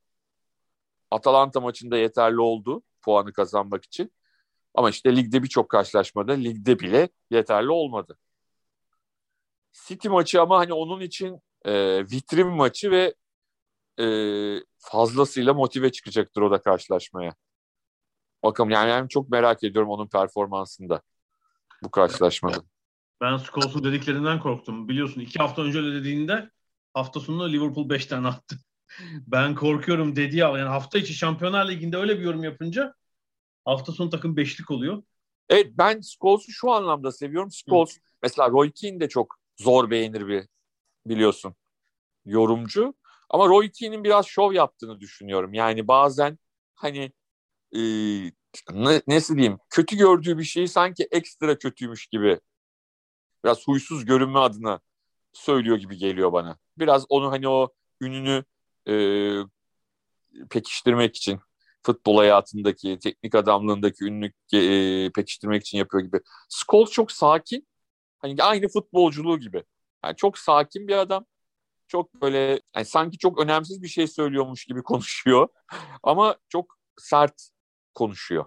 Atalanta 1.11 1.61
maçında 1.61 1.97
yeterli 1.97 2.41
oldu 2.41 2.83
puanı 3.03 3.33
kazanmak 3.33 3.85
için. 3.85 4.13
Ama 4.75 4.91
işte 4.91 5.17
ligde 5.17 5.43
birçok 5.43 5.69
karşılaşmada 5.69 6.33
ligde 6.33 6.79
bile 6.79 7.09
yeterli 7.31 7.71
olmadı. 7.71 8.19
City 9.73 10.09
maçı 10.09 10.43
ama 10.43 10.59
hani 10.59 10.73
onun 10.73 11.01
için 11.01 11.41
e, 11.65 12.01
vitrin 12.01 12.49
maçı 12.49 12.91
ve 12.91 13.15
e, 14.01 14.07
fazlasıyla 14.79 15.55
motive 15.55 15.93
çıkacaktır 15.93 16.43
o 16.43 16.51
da 16.51 16.63
karşılaşmaya. 16.63 17.35
Bakalım 18.43 18.71
yani 18.71 18.89
ben 18.89 19.09
çok 19.09 19.29
merak 19.29 19.65
ediyorum 19.65 19.91
onun 19.91 20.09
performansında 20.09 21.03
bu 21.83 21.91
karşılaşmada. 21.91 22.63
Ben 23.21 23.37
Scholes'un 23.37 23.85
dediklerinden 23.85 24.41
korktum. 24.41 24.89
Biliyorsun 24.89 25.21
iki 25.21 25.39
hafta 25.39 25.63
önce 25.63 25.79
öyle 25.79 26.01
dediğinde 26.01 26.51
hafta 26.95 27.21
sonunda 27.21 27.45
Liverpool 27.45 27.89
5 27.91 28.07
tane 28.07 28.29
attı. 28.29 28.59
ben 29.27 29.55
korkuyorum 29.55 30.17
dedi 30.17 30.37
ya. 30.37 30.49
Yani 30.49 30.69
hafta 30.69 30.99
içi 30.99 31.15
Şampiyonlar 31.15 31.69
Ligi'nde 31.69 31.97
öyle 31.97 32.19
bir 32.19 32.25
yorum 32.25 32.45
yapınca 32.45 32.95
hafta 33.65 33.93
sonu 33.93 34.11
takım 34.11 34.37
beşlik 34.37 34.71
oluyor. 34.71 35.03
Evet 35.49 35.67
ben 35.71 36.01
Scholes'u 36.01 36.53
şu 36.53 36.71
anlamda 36.71 37.13
seviyorum. 37.13 37.51
Scholes 37.51 37.97
Hı. 37.97 38.01
mesela 38.23 38.51
Roy 38.51 38.73
Keane 38.73 39.01
de 39.01 39.09
çok 39.09 39.37
zor 39.57 39.91
beğenir 39.91 40.29
bir 40.29 40.45
biliyorsun 41.07 41.55
yorumcu. 42.25 42.95
Ama 43.31 43.49
Roy 43.49 43.71
Keane'in 43.71 44.05
biraz 44.05 44.27
şov 44.27 44.53
yaptığını 44.53 45.01
düşünüyorum. 45.01 45.55
Yani 45.55 45.89
bazen 45.89 46.39
hani 46.75 47.13
e, 47.77 47.81
ne, 48.73 49.03
nasıl 49.09 49.37
diyeyim 49.37 49.59
kötü 49.71 49.97
gördüğü 49.97 50.39
bir 50.39 50.45
şeyi 50.45 50.69
sanki 50.69 51.09
ekstra 51.11 51.59
kötüymüş 51.59 52.07
gibi 52.07 52.41
biraz 53.45 53.67
huysuz 53.69 54.05
görünme 54.05 54.39
adına 54.39 54.81
söylüyor 55.35 55.77
gibi 55.77 55.97
geliyor 55.97 56.33
bana. 56.33 56.59
Biraz 56.79 57.07
onu 57.09 57.31
hani 57.31 57.49
o 57.49 57.69
ününü 58.01 58.45
e, 58.89 58.95
pekiştirmek 60.51 61.17
için 61.17 61.41
futbol 61.83 62.17
hayatındaki, 62.17 62.99
teknik 62.99 63.35
adamlığındaki 63.35 64.05
ününü 64.05 64.33
e, 64.53 65.11
pekiştirmek 65.13 65.63
için 65.63 65.79
yapıyor 65.79 66.05
gibi. 66.05 66.21
Scholes 66.49 66.91
çok 66.91 67.13
sakin. 67.13 67.69
Hani 68.19 68.43
aynı 68.43 68.69
futbolculuğu 68.69 69.39
gibi. 69.41 69.65
Yani 70.05 70.17
çok 70.17 70.39
sakin 70.39 70.89
bir 70.89 70.97
adam. 70.97 71.27
Çok 71.89 72.23
böyle 72.23 72.61
yani 72.77 72.87
sanki 72.87 73.19
çok 73.19 73.41
önemsiz 73.41 73.83
bir 73.83 73.89
şey 73.89 74.07
söylüyormuş 74.07 74.65
gibi 74.65 74.83
konuşuyor. 74.85 75.49
Ama 76.03 76.37
çok 76.49 76.79
sert 76.99 77.49
konuşuyor. 77.95 78.45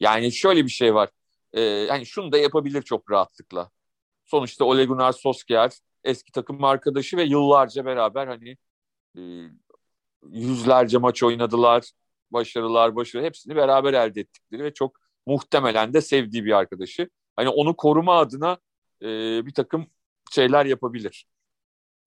Yani 0.00 0.32
şöyle 0.32 0.64
bir 0.64 0.70
şey 0.70 0.94
var. 0.94 1.10
Ee, 1.52 1.60
yani 1.60 2.06
şunu 2.06 2.32
da 2.32 2.38
yapabilir 2.38 2.82
çok 2.82 3.10
rahatlıkla. 3.10 3.70
Sonuçta 4.32 4.64
Ole 4.64 4.84
Gunnar 4.84 5.12
Solskjaer 5.12 5.72
eski 6.04 6.32
takım 6.32 6.64
arkadaşı 6.64 7.16
ve 7.16 7.22
yıllarca 7.22 7.84
beraber 7.84 8.26
hani 8.26 8.56
e, 9.16 9.22
yüzlerce 10.30 10.98
maç 10.98 11.22
oynadılar. 11.22 11.90
Başarılar, 12.30 12.96
başarı 12.96 13.24
hepsini 13.24 13.56
beraber 13.56 13.94
elde 13.94 14.20
ettikleri 14.20 14.64
ve 14.64 14.74
çok 14.74 14.96
muhtemelen 15.26 15.94
de 15.94 16.00
sevdiği 16.00 16.44
bir 16.44 16.52
arkadaşı. 16.52 17.10
Hani 17.36 17.48
onu 17.48 17.76
koruma 17.76 18.18
adına 18.18 18.58
e, 19.02 19.06
bir 19.46 19.54
takım 19.54 19.86
şeyler 20.32 20.66
yapabilir 20.66 21.26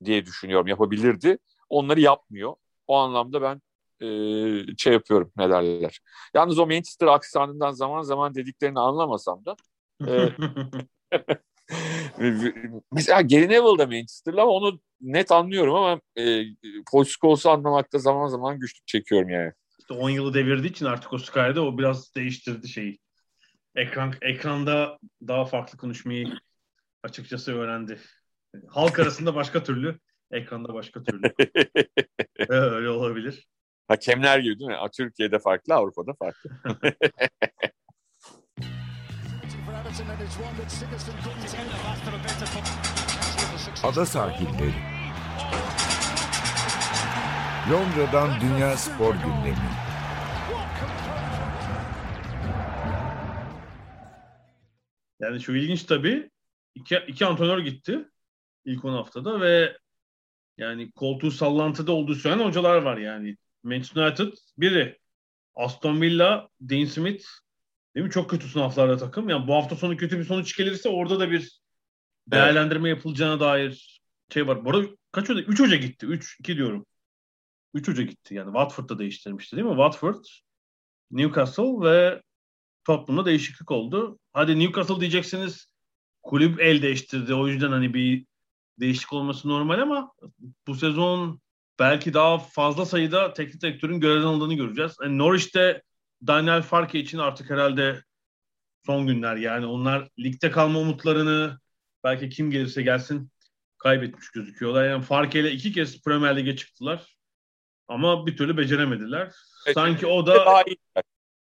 diye 0.06 0.26
düşünüyorum. 0.26 0.68
Yapabilirdi. 0.68 1.38
onları 1.70 2.00
yapmıyor. 2.00 2.56
O 2.88 2.96
anlamda 2.98 3.42
ben 3.42 3.62
e, 4.06 4.78
şey 4.78 4.94
yapıyorum 4.94 5.32
ne 5.38 5.50
derler. 5.50 6.00
Yalnız 6.34 6.60
o 6.60 6.68
Manchester 6.68 7.08
aksanından 7.08 7.72
zaman 7.72 8.02
zaman 8.02 8.36
dediklerini 8.36 8.80
anlamasam 8.80 9.46
da 9.46 9.56
e, 10.08 10.30
Mesela 12.92 13.22
Gary 13.22 13.50
Neville 13.50 13.80
da 13.80 13.88
Manchester'lı 13.88 14.42
ama 14.42 14.52
onu 14.52 14.80
net 15.02 15.32
anlıyorum 15.32 15.76
ama 15.76 16.02
e, 16.16 16.44
Paul 16.92 17.04
Scholes'u 17.04 17.50
anlamakta 17.50 18.00
zaman 18.00 18.28
zaman 18.28 18.60
güçlük 18.60 18.88
çekiyorum 18.88 19.30
yani. 19.30 19.52
İşte 19.80 19.94
10 19.94 20.10
yılı 20.10 20.34
devirdiği 20.34 20.72
için 20.72 20.86
artık 20.86 21.14
o 21.14 21.18
Sky'da 21.18 21.66
o 21.66 21.78
biraz 21.78 22.16
değiştirdi 22.16 22.68
şeyi. 22.68 23.00
Ekran 23.76 24.14
ekranda 24.22 24.98
daha 25.28 25.46
farklı 25.46 25.78
konuşmayı 25.78 26.28
açıkçası 27.04 27.56
öğrendi. 27.56 28.00
Halk 28.68 29.00
arasında 29.00 29.36
başka 29.36 29.64
türlü, 29.64 30.00
ekranda 30.32 30.74
başka 30.74 31.04
türlü. 31.04 31.34
Öyle 32.50 32.90
olabilir. 32.90 33.48
Hakemler 33.88 34.40
gibi 34.40 34.60
değil 34.60 34.70
mi? 34.70 34.78
Türkiye'de 34.98 35.40
farklı, 35.40 35.74
Avrupa'da 35.74 36.14
farklı. 36.14 36.50
Ada 43.84 44.06
sahilleri. 44.06 44.74
Londra'dan 47.72 48.42
Dünya 48.42 48.78
Spor 48.78 49.14
Gündemi. 49.14 49.70
Yani 55.20 55.42
şu 55.42 55.56
ilginç 55.56 55.84
tabii. 55.84 56.30
İki, 56.76 57.04
iki 57.08 57.26
antrenör 57.26 57.60
gitti 57.60 58.10
ilk 58.66 58.86
10 58.86 58.94
haftada 58.94 59.42
ve 59.42 59.78
yani 60.58 60.92
koltuğu 60.92 61.32
sallantıda 61.32 61.92
olduğu 61.92 62.16
söylenen 62.16 62.46
hocalar 62.46 62.82
var 62.82 62.98
yani. 62.98 63.38
Manchester 63.64 64.08
United 64.08 64.34
biri. 64.58 65.00
Aston 65.56 66.02
Villa, 66.02 66.50
Dean 66.62 66.86
Smith 66.86 67.26
değil 67.96 68.06
mi? 68.06 68.12
Çok 68.12 68.30
kötü 68.30 68.48
sınavlarda 68.48 68.98
takım. 68.98 69.30
Yani 69.30 69.48
bu 69.48 69.54
hafta 69.54 69.76
sonu 69.76 69.98
kötü 69.98 70.20
bir 70.20 70.24
sonuç 70.24 70.58
gelirse 70.58 70.90
orada 70.90 71.20
da 71.20 71.32
bir 71.32 71.60
değerlendirme 72.28 72.90
yapılacağına 72.90 73.40
dair 73.40 74.02
şey 74.34 74.48
var. 74.48 74.66
Bu 74.66 74.70
arada 74.70 74.88
kaç 75.12 75.30
hoca? 75.30 75.42
3 75.42 75.60
hoca 75.60 75.76
gitti. 75.76 76.06
3, 76.06 76.40
2 76.40 76.58
diyorum. 76.58 76.86
3 77.74 77.88
hoca 77.88 78.04
gitti. 78.04 78.36
Yani 78.36 78.48
Watford'da 78.48 79.00
değiştirmişti 79.00 79.56
değil 79.56 79.68
mi? 79.68 79.76
Watford, 79.76 80.26
Newcastle 81.12 81.82
ve 81.82 82.22
Tottenham'da 82.86 83.26
değişiklik 83.26 83.72
oldu. 83.72 84.20
Hadi 84.34 84.60
Newcastle 84.60 85.00
diyeceksiniz 85.00 85.68
kulüp 86.24 86.62
el 86.62 86.82
değiştirdi. 86.82 87.34
O 87.34 87.48
yüzden 87.48 87.72
hani 87.72 87.94
bir 87.94 88.26
değişiklik 88.80 89.14
olması 89.14 89.50
normal 89.50 89.80
ama 89.80 90.12
bu 90.68 90.76
sezon 90.76 91.42
belki 91.80 92.14
daha 92.14 92.38
fazla 92.38 92.86
sayıda 92.86 93.34
teknik 93.34 93.62
direktörün 93.62 94.00
görevden 94.00 94.28
alındığını 94.28 94.54
göreceğiz. 94.54 94.98
Yani 95.04 95.18
Norwich'te 95.18 95.82
Daniel 96.28 96.62
Farke 96.62 97.00
için 97.00 97.18
artık 97.18 97.50
herhalde 97.50 98.04
son 98.86 99.08
günler 99.08 99.36
yani 99.36 99.66
onlar 99.66 100.10
ligde 100.20 100.52
kalma 100.52 100.80
umutlarını 100.80 101.60
belki 102.04 102.30
kim 102.30 102.52
gelirse 102.52 102.82
gelsin 102.82 103.32
kaybetmiş 103.78 104.30
gözüküyorlar. 104.30 104.90
Yani 104.90 105.04
Farke 105.04 105.40
ile 105.40 105.52
iki 105.52 105.72
kez 105.72 106.02
Premier 106.02 106.38
Lig'e 106.38 106.56
çıktılar 106.56 107.16
ama 107.88 108.28
bir 108.28 108.38
türlü 108.38 108.58
beceremediler. 108.58 109.32
Evet, 109.66 109.74
Sanki 109.74 110.08
o 110.08 110.28
da 110.28 110.46
daha 110.46 110.64
iyiler. 110.64 111.04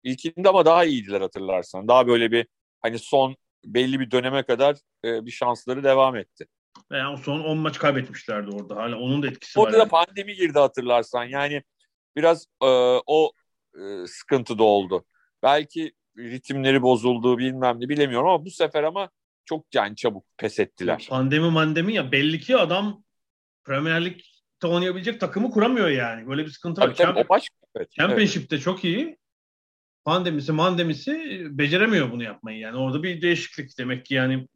İlkinde 0.03 0.49
ama 0.49 0.65
daha 0.65 0.85
iyiydiler 0.85 1.21
hatırlarsan. 1.21 1.87
Daha 1.87 2.07
böyle 2.07 2.31
bir 2.31 2.47
hani 2.81 2.99
son 2.99 3.35
belli 3.65 3.99
bir 3.99 4.11
döneme 4.11 4.43
kadar 4.43 4.75
e, 5.05 5.25
bir 5.25 5.31
şansları 5.31 5.83
devam 5.83 6.15
etti. 6.15 6.47
Yani 6.91 7.17
son 7.17 7.39
10 7.39 7.57
maç 7.57 7.79
kaybetmişlerdi 7.79 8.55
orada. 8.55 8.75
Hala 8.75 8.97
onun 8.97 9.23
da 9.23 9.27
etkisi 9.27 9.59
orada 9.59 9.67
var. 9.67 9.73
Orada 9.73 9.91
da 9.91 9.97
yani. 9.97 10.05
pandemi 10.07 10.35
girdi 10.35 10.59
hatırlarsan. 10.59 11.23
Yani 11.23 11.63
biraz 12.15 12.45
e, 12.61 12.67
o 13.05 13.31
e, 13.75 14.07
sıkıntı 14.07 14.57
da 14.57 14.63
oldu. 14.63 15.05
Belki 15.43 15.93
ritimleri 16.17 16.81
bozuldu 16.81 17.37
bilmem 17.37 17.79
ne 17.79 17.89
bilemiyorum 17.89 18.29
ama 18.29 18.45
bu 18.45 18.51
sefer 18.51 18.83
ama 18.83 19.09
çok 19.45 19.75
yani 19.75 19.95
çabuk 19.95 20.25
pes 20.37 20.59
ettiler. 20.59 21.07
Pandemi 21.09 21.51
mandemi 21.51 21.93
ya 21.93 22.11
belli 22.11 22.39
ki 22.39 22.57
adam 22.57 23.03
Premier 23.63 24.05
Lig'de 24.05 24.67
oynayabilecek 24.67 25.19
takımı 25.19 25.51
kuramıyor 25.51 25.89
yani. 25.89 26.27
Böyle 26.27 26.45
bir 26.45 26.51
sıkıntı 26.51 26.81
tabii, 26.81 26.91
var. 26.91 26.95
Tabii, 26.95 27.19
o 27.19 27.29
başka. 27.29 27.55
Evet, 27.75 27.91
Championship'te 27.91 28.55
evet. 28.55 28.65
çok 28.65 28.83
iyi. 28.83 29.17
Pandemisi 30.05 30.51
mandemisi 30.51 31.41
beceremiyor 31.49 32.11
bunu 32.11 32.23
yapmayı 32.23 32.59
yani. 32.59 32.77
Orada 32.77 33.03
bir 33.03 33.21
değişiklik 33.21 33.77
demek 33.77 34.05
ki 34.05 34.13
yani 34.13 34.47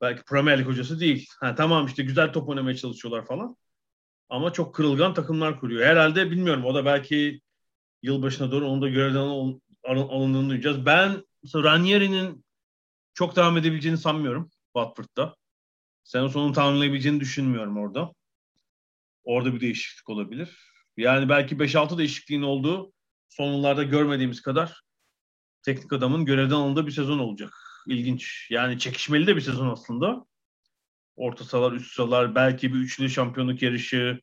belki 0.00 0.22
Premier 0.24 0.58
Lig 0.58 0.66
hocası 0.66 1.00
değil. 1.00 1.26
Ha, 1.40 1.54
tamam 1.54 1.86
işte 1.86 2.02
güzel 2.02 2.32
top 2.32 2.48
oynamaya 2.48 2.76
çalışıyorlar 2.76 3.26
falan. 3.26 3.56
Ama 4.28 4.52
çok 4.52 4.74
kırılgan 4.74 5.14
takımlar 5.14 5.60
kuruyor. 5.60 5.86
Herhalde 5.86 6.30
bilmiyorum 6.30 6.64
o 6.64 6.74
da 6.74 6.84
belki 6.84 7.40
yılbaşına 8.02 8.52
doğru 8.52 8.68
onu 8.68 8.82
da 8.82 8.88
görevden 8.88 9.18
al, 9.18 9.58
alındığını 9.84 10.50
duyacağız. 10.50 10.86
Ben 10.86 11.22
Ranieri'nin 11.54 12.44
çok 13.14 13.36
devam 13.36 13.56
edebileceğini 13.56 13.98
sanmıyorum 13.98 14.50
Watford'da. 14.76 15.36
Sen 16.04 16.26
sonunu 16.26 16.52
tamamlayabileceğini 16.52 17.20
düşünmüyorum 17.20 17.78
orada. 17.78 18.12
Orada 19.24 19.54
bir 19.54 19.60
değişiklik 19.60 20.08
olabilir. 20.08 20.58
Yani 20.96 21.28
belki 21.28 21.56
5-6 21.56 21.98
değişikliğin 21.98 22.42
olduğu 22.42 22.92
son 23.28 23.52
yıllarda 23.52 23.82
görmediğimiz 23.82 24.42
kadar 24.42 24.82
teknik 25.62 25.92
adamın 25.92 26.24
görevden 26.24 26.54
alındığı 26.54 26.86
bir 26.86 26.92
sezon 26.92 27.18
olacak. 27.18 27.52
İlginç. 27.86 28.46
Yani 28.50 28.78
çekişmeli 28.78 29.26
de 29.26 29.36
bir 29.36 29.40
sezon 29.40 29.68
aslında. 29.68 30.26
Orta 31.16 31.44
sahalar, 31.44 31.72
üst 31.72 31.94
sahalar, 31.94 32.34
belki 32.34 32.74
bir 32.74 32.78
üçlü 32.78 33.10
şampiyonluk 33.10 33.62
yarışı 33.62 34.20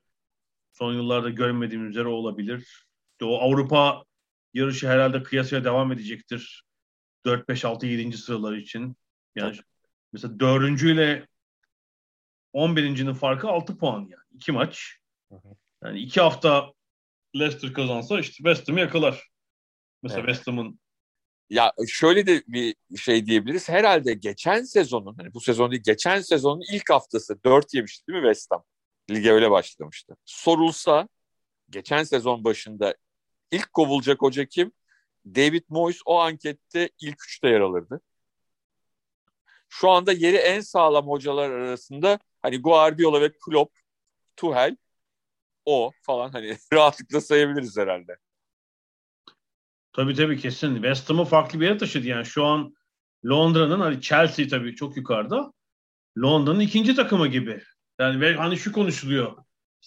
son 0.71 0.93
yıllarda 0.93 1.29
görmediğimiz 1.29 1.89
üzere 1.89 2.07
olabilir. 2.07 2.85
İşte 3.15 3.25
o 3.25 3.38
Avrupa 3.38 4.06
yarışı 4.54 4.88
herhalde 4.88 5.23
kıyasaya 5.23 5.63
devam 5.63 5.91
edecektir. 5.91 6.63
4, 7.25 7.49
5, 7.49 7.65
6, 7.65 7.86
7. 7.86 8.17
sıralar 8.17 8.54
için. 8.58 8.97
Yani 9.36 9.56
Tabii. 9.56 9.65
mesela 10.13 10.39
4. 10.39 10.82
ile 10.82 11.28
11.'nin 12.54 13.13
farkı 13.13 13.47
6 13.47 13.78
puan 13.78 13.99
yani. 13.99 14.23
2 14.36 14.51
maç. 14.51 14.97
Yani 15.84 15.99
2 15.99 16.21
hafta 16.21 16.73
Leicester 17.36 17.73
kazansa 17.73 18.19
işte 18.19 18.36
West 18.36 18.69
Ham'ı 18.69 18.80
yakalar. 18.80 19.30
Mesela 20.04 20.19
evet. 20.19 20.30
West 20.30 20.47
Ham'ın 20.47 20.80
ya 21.49 21.73
şöyle 21.88 22.28
de 22.28 22.43
bir 22.47 22.75
şey 22.97 23.25
diyebiliriz. 23.25 23.69
Herhalde 23.69 24.13
geçen 24.13 24.63
sezonun, 24.63 25.15
hani 25.17 25.34
bu 25.34 25.41
sezon 25.41 25.71
değil, 25.71 25.84
geçen 25.86 26.21
sezonun 26.21 26.63
ilk 26.73 26.89
haftası 26.89 27.43
4 27.43 27.73
yemişti 27.73 28.08
değil 28.08 28.19
mi 28.19 28.25
West 28.25 28.51
Ham? 28.51 28.63
Lige 29.12 29.32
öyle 29.32 29.51
başlamıştı. 29.51 30.15
Sorulsa 30.25 31.08
geçen 31.69 32.04
sezon 32.04 32.43
başında 32.43 32.95
ilk 33.51 33.73
kovulacak 33.73 34.21
hoca 34.21 34.45
kim? 34.45 34.71
David 35.25 35.63
Moyes 35.69 35.99
o 36.05 36.19
ankette 36.19 36.89
ilk 37.01 37.23
üçte 37.23 37.49
yer 37.49 37.62
alırdı. 37.62 38.01
Şu 39.69 39.89
anda 39.89 40.12
yeri 40.12 40.36
en 40.36 40.60
sağlam 40.60 41.08
hocalar 41.08 41.49
arasında 41.49 42.19
hani 42.41 42.62
Guardiola 42.62 43.21
ve 43.21 43.31
Klopp, 43.45 43.77
Tuchel 44.36 44.77
o 45.65 45.91
falan 46.01 46.29
hani 46.29 46.58
rahatlıkla 46.73 47.21
sayabiliriz 47.21 47.77
herhalde. 47.77 48.17
Tabii 49.93 50.15
tabii 50.15 50.38
kesin. 50.38 50.75
West 50.75 51.10
Ham'ı 51.10 51.25
farklı 51.25 51.60
bir 51.60 51.65
yere 51.65 51.77
taşıdı. 51.77 52.08
Yani 52.08 52.25
şu 52.25 52.45
an 52.45 52.75
Londra'nın 53.25 53.79
hani 53.79 54.01
Chelsea 54.01 54.47
tabii 54.47 54.75
çok 54.75 54.97
yukarıda. 54.97 55.53
Londra'nın 56.17 56.60
ikinci 56.60 56.95
takımı 56.95 57.27
gibi. 57.27 57.62
Yani 57.99 58.36
hani 58.36 58.58
şu 58.58 58.71
konuşuluyor. 58.71 59.38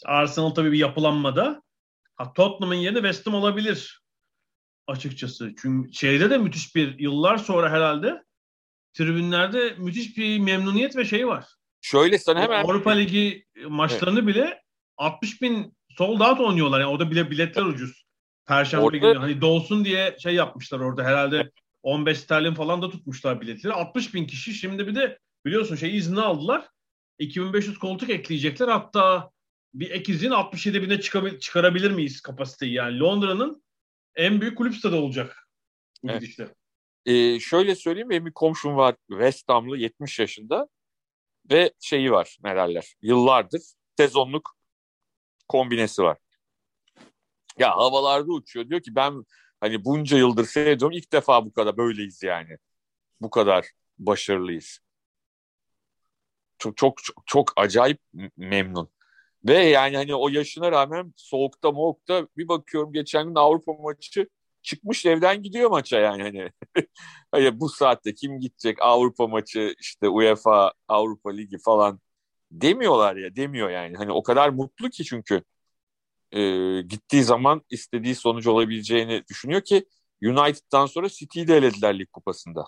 Arsenal 0.04 0.50
tabii 0.50 0.72
bir 0.72 0.78
yapılanmada. 0.78 1.62
Ha, 2.18 2.32
Tottenham'ın 2.32 2.74
yerine 2.74 2.98
West 2.98 3.26
Ham 3.26 3.34
olabilir. 3.34 4.02
Açıkçası. 4.86 5.52
Çünkü 5.62 5.92
şeyde 5.92 6.30
de 6.30 6.38
müthiş 6.38 6.74
bir 6.74 6.98
yıllar 6.98 7.38
sonra 7.38 7.70
herhalde 7.70 8.22
tribünlerde 8.92 9.74
müthiş 9.78 10.16
bir 10.16 10.38
memnuniyet 10.38 10.96
ve 10.96 11.04
şey 11.04 11.26
var. 11.26 11.46
Şöyle 11.80 12.18
sana 12.18 12.40
hemen... 12.40 12.64
Avrupa 12.64 12.90
Ligi 12.90 13.44
maçlarını 13.68 14.18
evet. 14.18 14.28
bile 14.28 14.62
60 14.96 15.42
bin 15.42 15.76
sold 15.96 16.20
out 16.20 16.40
oynuyorlar. 16.40 16.80
Yani 16.80 16.90
orada 16.90 17.10
bile 17.10 17.30
biletler 17.30 17.62
ucuz. 17.62 18.04
Perşembe 18.46 18.84
orada... 18.84 18.96
günü 18.96 19.14
hani 19.14 19.40
dolsun 19.40 19.84
diye 19.84 20.16
şey 20.22 20.34
yapmışlar 20.34 20.80
orada 20.80 21.04
herhalde 21.04 21.50
15 21.82 22.18
sterlin 22.18 22.54
falan 22.54 22.82
da 22.82 22.90
tutmuşlar 22.90 23.40
biletleri. 23.40 23.72
60 23.72 24.14
bin 24.14 24.26
kişi 24.26 24.54
şimdi 24.54 24.86
bir 24.86 24.94
de 24.94 25.18
biliyorsun 25.46 25.76
şey 25.76 25.96
izni 25.96 26.20
aldılar. 26.20 26.68
2500 27.18 27.78
koltuk 27.78 28.10
ekleyecekler. 28.10 28.68
Hatta 28.68 29.30
bir 29.74 29.90
ek 29.90 30.12
izin 30.12 30.30
67 30.30 30.82
bine 30.82 30.94
çıkabil- 30.94 31.38
çıkarabilir 31.38 31.90
miyiz 31.90 32.20
kapasiteyi? 32.20 32.72
Yani 32.72 32.98
Londra'nın 32.98 33.62
en 34.14 34.40
büyük 34.40 34.58
kulüp 34.58 34.74
stadı 34.74 34.96
olacak 34.96 35.48
bu 36.02 36.10
evet. 36.10 36.20
gidişle. 36.20 36.54
Ee, 37.06 37.40
şöyle 37.40 37.74
söyleyeyim 37.74 38.10
benim 38.10 38.26
bir 38.26 38.32
komşum 38.32 38.76
var 38.76 38.96
West 39.08 39.48
Ham'lı 39.48 39.78
70 39.78 40.18
yaşında 40.18 40.68
ve 41.50 41.72
şeyi 41.80 42.12
var 42.12 42.38
ne 42.44 42.56
derler 42.56 42.94
yıllardır 43.02 43.62
sezonluk 43.96 44.56
kombinesi 45.48 46.02
var. 46.02 46.18
Ya 47.58 47.76
havalarda 47.76 48.32
uçuyor. 48.32 48.68
Diyor 48.68 48.80
ki 48.80 48.94
ben 48.94 49.24
hani 49.60 49.84
bunca 49.84 50.18
yıldır 50.18 50.44
seyrediyorum 50.44 50.96
ilk 50.96 51.12
defa 51.12 51.46
bu 51.46 51.52
kadar 51.52 51.76
böyleyiz 51.76 52.22
yani. 52.22 52.58
Bu 53.20 53.30
kadar 53.30 53.66
başarılıyız. 53.98 54.78
Çok 56.58 56.76
çok 56.76 57.02
çok, 57.02 57.26
çok 57.26 57.52
acayip 57.56 58.00
memnun. 58.36 58.90
Ve 59.46 59.54
yani 59.58 59.96
hani 59.96 60.14
o 60.14 60.28
yaşına 60.28 60.72
rağmen 60.72 61.12
soğukta 61.16 61.72
moğukta 61.72 62.28
bir 62.36 62.48
bakıyorum 62.48 62.92
geçen 62.92 63.28
gün 63.28 63.34
Avrupa 63.34 63.72
maçı 63.72 64.28
çıkmış 64.62 65.06
evden 65.06 65.42
gidiyor 65.42 65.70
maça 65.70 65.98
yani 66.00 66.22
hani. 66.22 66.50
hani 67.32 67.60
bu 67.60 67.68
saatte 67.68 68.14
kim 68.14 68.40
gidecek 68.40 68.82
Avrupa 68.82 69.26
maçı 69.26 69.74
işte 69.80 70.08
UEFA 70.08 70.72
Avrupa 70.88 71.30
Ligi 71.30 71.58
falan 71.58 72.00
demiyorlar 72.50 73.16
ya 73.16 73.36
demiyor 73.36 73.70
yani. 73.70 73.96
Hani 73.96 74.12
o 74.12 74.22
kadar 74.22 74.48
mutlu 74.48 74.90
ki 74.90 75.04
çünkü 75.04 75.42
e, 76.32 76.40
gittiği 76.82 77.22
zaman 77.22 77.62
istediği 77.70 78.14
sonuç 78.14 78.46
olabileceğini 78.46 79.24
düşünüyor 79.30 79.60
ki 79.60 79.86
United'dan 80.22 80.86
sonra 80.86 81.08
City'yi 81.08 81.48
de 81.48 81.56
elediler 81.56 81.98
lig 81.98 82.12
kupasında. 82.12 82.64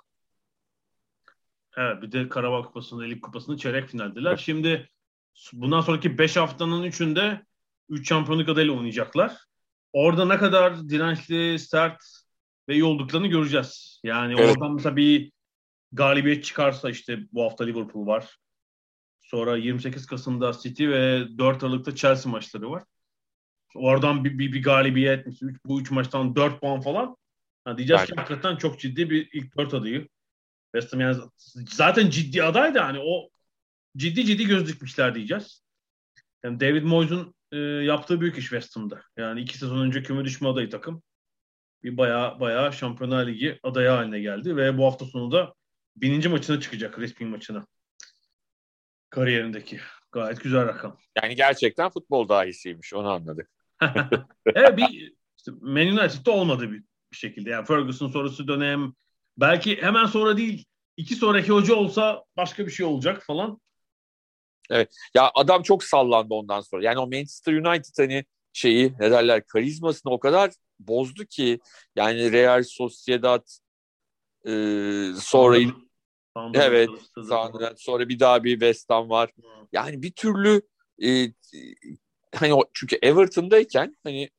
Evet 1.76 2.02
bir 2.02 2.12
de 2.12 2.28
Karabağ 2.28 2.62
Kupası'nda, 2.62 3.02
Lig 3.02 3.22
Kupası'nda 3.22 3.56
çeyrek 3.56 3.88
finaldiler. 3.88 4.36
Şimdi 4.36 4.90
bundan 5.52 5.80
sonraki 5.80 6.18
5 6.18 6.36
haftanın 6.36 6.84
3'ünde 6.84 7.44
3 7.88 8.08
şampiyonluk 8.08 8.48
adayla 8.48 8.72
oynayacaklar. 8.72 9.36
Orada 9.92 10.24
ne 10.24 10.36
kadar 10.36 10.88
dirençli, 10.88 11.58
sert 11.58 12.02
ve 12.68 12.74
iyi 12.74 12.84
olduklarını 12.84 13.26
göreceğiz. 13.26 14.00
Yani 14.04 14.34
evet. 14.38 14.56
oradan 14.56 14.74
mesela 14.74 14.96
bir 14.96 15.32
galibiyet 15.92 16.44
çıkarsa 16.44 16.90
işte 16.90 17.18
bu 17.32 17.44
hafta 17.44 17.64
Liverpool 17.64 18.06
var. 18.06 18.36
Sonra 19.20 19.56
28 19.56 20.06
Kasım'da 20.06 20.52
City 20.52 20.88
ve 20.88 21.26
4 21.38 21.64
Aralık'ta 21.64 21.94
Chelsea 21.94 22.32
maçları 22.32 22.70
var. 22.70 22.82
Oradan 23.74 24.24
bir, 24.24 24.38
bir, 24.38 24.52
bir 24.52 24.62
galibiyet, 24.62 25.26
bu 25.64 25.80
üç 25.80 25.90
maçtan 25.90 26.36
4 26.36 26.60
puan 26.60 26.80
falan. 26.80 27.16
Ha, 27.64 27.78
diyeceğiz 27.78 28.00
Belki. 28.00 28.12
ki 28.12 28.16
hakikaten 28.16 28.56
çok 28.56 28.80
ciddi 28.80 29.10
bir 29.10 29.28
ilk 29.32 29.56
4 29.56 29.74
adayı. 29.74 30.08
West 30.74 30.92
Ham 30.92 31.00
yani 31.00 31.16
zaten 31.68 32.10
ciddi 32.10 32.44
aday 32.44 32.74
da 32.74 32.86
hani 32.86 32.98
o 32.98 33.30
ciddi 33.96 34.24
ciddi 34.24 34.46
göz 34.46 34.68
dikmişler 34.68 35.14
diyeceğiz. 35.14 35.62
Yani 36.44 36.60
David 36.60 36.82
Moyes'un 36.82 37.34
e, 37.52 37.56
yaptığı 37.58 38.20
büyük 38.20 38.38
iş 38.38 38.44
West 38.44 38.76
Ham'da. 38.76 39.02
Yani 39.16 39.40
iki 39.40 39.58
sezon 39.58 39.80
önce 39.80 40.02
küme 40.02 40.24
düşme 40.24 40.48
adayı 40.48 40.70
takım. 40.70 41.02
Bir 41.82 41.96
baya 41.96 42.40
baya 42.40 42.72
Şampiyonlar 42.72 43.26
Ligi 43.26 43.58
adayı 43.62 43.88
haline 43.88 44.20
geldi 44.20 44.56
ve 44.56 44.78
bu 44.78 44.86
hafta 44.86 45.04
sonu 45.04 45.32
da 45.32 45.54
bininci 45.96 46.28
maçına 46.28 46.60
çıkacak 46.60 46.98
resmi 46.98 47.26
maçına. 47.26 47.66
Kariyerindeki. 49.10 49.80
Gayet 50.12 50.42
güzel 50.42 50.66
rakam. 50.66 50.98
Yani 51.22 51.36
gerçekten 51.36 51.90
futbol 51.90 52.28
dahisiymiş 52.28 52.94
onu 52.94 53.08
anladık. 53.08 53.50
evet 54.46 54.76
bir 54.76 55.12
işte 55.38 55.52
Man 55.60 55.86
United'da 55.86 56.30
olmadı 56.30 56.72
bir, 56.72 56.82
bir 57.12 57.16
şekilde. 57.16 57.50
Yani 57.50 57.66
Ferguson 57.66 58.10
sonrası 58.10 58.48
dönem 58.48 58.92
belki 59.36 59.82
hemen 59.82 60.06
sonra 60.06 60.36
değil 60.36 60.64
iki 60.96 61.14
sonraki 61.14 61.52
hoca 61.52 61.74
olsa 61.74 62.24
başka 62.36 62.66
bir 62.66 62.70
şey 62.70 62.86
olacak 62.86 63.22
falan. 63.22 63.60
Evet. 64.70 64.94
Ya 65.14 65.30
adam 65.34 65.62
çok 65.62 65.84
sallandı 65.84 66.34
ondan 66.34 66.60
sonra. 66.60 66.84
Yani 66.84 66.98
o 66.98 67.06
Manchester 67.06 67.52
United 67.52 67.94
hani 67.98 68.24
şeyi 68.52 68.92
ne 69.00 69.10
derler 69.10 69.46
karizmasını 69.46 70.12
o 70.12 70.20
kadar 70.20 70.50
bozdu 70.78 71.24
ki 71.24 71.60
yani 71.96 72.32
Real 72.32 72.62
Sociedad 72.62 73.46
e, 74.46 74.52
sonra 75.20 75.58
Sandım, 76.36 76.60
evet 76.60 76.88
sandım. 77.28 77.74
sonra 77.76 78.08
bir 78.08 78.20
daha 78.20 78.44
bir 78.44 78.52
West 78.52 78.90
Ham 78.90 79.10
var. 79.10 79.30
Yani 79.72 80.02
bir 80.02 80.12
türlü 80.12 80.62
e, 81.04 81.32
hani 82.34 82.54
o, 82.54 82.64
çünkü 82.74 82.98
Everton'dayken 83.02 83.96
hani 84.02 84.30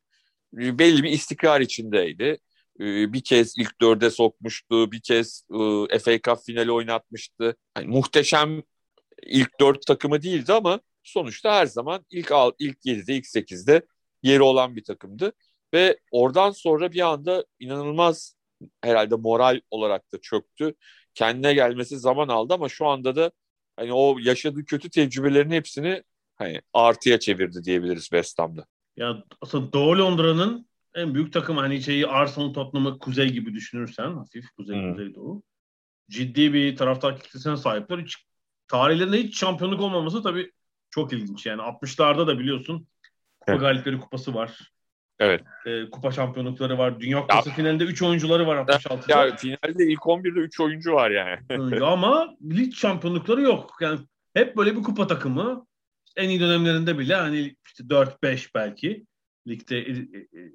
belli 0.53 1.03
bir 1.03 1.11
istikrar 1.11 1.61
içindeydi. 1.61 2.37
E, 2.79 3.13
bir 3.13 3.23
kez 3.23 3.57
ilk 3.57 3.81
dörde 3.81 4.09
sokmuştu, 4.09 4.91
bir 4.91 5.01
kez 5.01 5.47
e, 5.89 5.99
FA 5.99 6.21
Cup 6.21 6.45
finali 6.45 6.71
oynatmıştı. 6.71 7.55
Yani 7.77 7.87
muhteşem 7.87 8.63
ilk 9.25 9.60
dört 9.60 9.86
takımı 9.86 10.21
değildi 10.21 10.53
ama 10.53 10.79
sonuçta 11.03 11.55
her 11.55 11.65
zaman 11.65 12.05
ilk 12.10 12.31
al, 12.31 12.51
ilk 12.60 12.77
7'de, 12.86 13.15
ilk 13.15 13.25
8'de 13.25 13.86
yeri 14.23 14.41
olan 14.41 14.75
bir 14.75 14.84
takımdı. 14.84 15.34
Ve 15.73 15.99
oradan 16.12 16.51
sonra 16.51 16.91
bir 16.91 17.12
anda 17.12 17.45
inanılmaz 17.60 18.36
herhalde 18.81 19.15
moral 19.15 19.62
olarak 19.71 20.13
da 20.13 20.21
çöktü. 20.21 20.73
Kendine 21.13 21.53
gelmesi 21.53 21.99
zaman 21.99 22.27
aldı 22.27 22.53
ama 22.53 22.69
şu 22.69 22.88
anda 22.88 23.15
da 23.15 23.31
hani 23.75 23.93
o 23.93 24.17
yaşadığı 24.19 24.65
kötü 24.65 24.89
tecrübelerin 24.89 25.51
hepsini 25.51 26.03
hani 26.36 26.62
artıya 26.73 27.19
çevirdi 27.19 27.63
diyebiliriz 27.63 28.03
West 28.03 28.39
Ham'da. 28.39 28.65
Ya 28.97 29.23
aslında 29.41 29.73
Doğu 29.73 29.97
Londra'nın 29.97 30.67
en 30.95 31.13
büyük 31.13 31.34
takım 31.34 31.57
hani 31.57 31.81
şeyi 31.81 32.07
Arsenal 32.07 32.53
Tottenham'ı 32.53 32.99
kuzey 32.99 33.29
gibi 33.29 33.53
düşünürsen 33.53 34.13
hafif 34.13 34.45
kuzey 34.57 34.75
hmm. 34.75 34.91
kuzey 34.91 35.15
doğu. 35.15 35.43
Ciddi 36.10 36.53
bir 36.53 36.75
taraftar 36.75 37.19
kitlesine 37.19 37.57
sahipler. 37.57 37.97
Hiç 37.97 38.17
tarihlerinde 38.71 39.17
hiç 39.17 39.39
şampiyonluk 39.39 39.81
olmaması 39.81 40.23
tabii 40.23 40.51
çok 40.89 41.13
ilginç. 41.13 41.45
Yani 41.45 41.62
60'larda 41.62 42.27
da 42.27 42.39
biliyorsun 42.39 42.88
kupa 43.39 43.51
evet. 43.51 43.62
galipleri 43.62 43.99
kupası 43.99 44.34
var. 44.34 44.71
Evet. 45.19 45.41
E, 45.65 45.89
kupa 45.89 46.12
şampiyonlukları 46.12 46.77
var. 46.77 46.99
Dünya 46.99 47.21
Kupası 47.21 47.49
ya, 47.49 47.55
finalinde 47.55 47.84
3 47.84 48.01
oyuncuları 48.01 48.47
var 48.47 48.57
66'da. 48.57 49.25
Ya 49.25 49.36
finalde 49.36 49.88
ilk 49.88 49.99
11'de 49.99 50.39
3 50.39 50.60
oyuncu 50.60 50.93
var 50.93 51.12
yani. 51.12 51.39
Ama 51.84 52.36
lig 52.51 52.73
şampiyonlukları 52.73 53.41
yok. 53.41 53.77
Yani 53.81 53.99
hep 54.34 54.57
böyle 54.57 54.75
bir 54.75 54.84
kupa 54.84 55.07
takımı. 55.07 55.65
En 56.17 56.29
iyi 56.29 56.39
dönemlerinde 56.39 56.99
bile 56.99 57.15
hani 57.15 57.55
işte 57.65 57.84
4-5 57.84 58.49
belki 58.55 59.05
ligde 59.47 59.79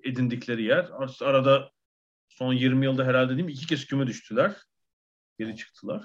edindikleri 0.04 0.62
yer. 0.62 0.88
Arada 1.20 1.70
son 2.28 2.52
20 2.52 2.84
yılda 2.84 3.04
herhalde 3.04 3.32
değil 3.36 3.44
mi 3.44 3.52
iki 3.52 3.66
kez 3.66 3.86
küme 3.86 4.06
düştüler. 4.06 4.56
Geri 5.38 5.56
çıktılar. 5.56 6.02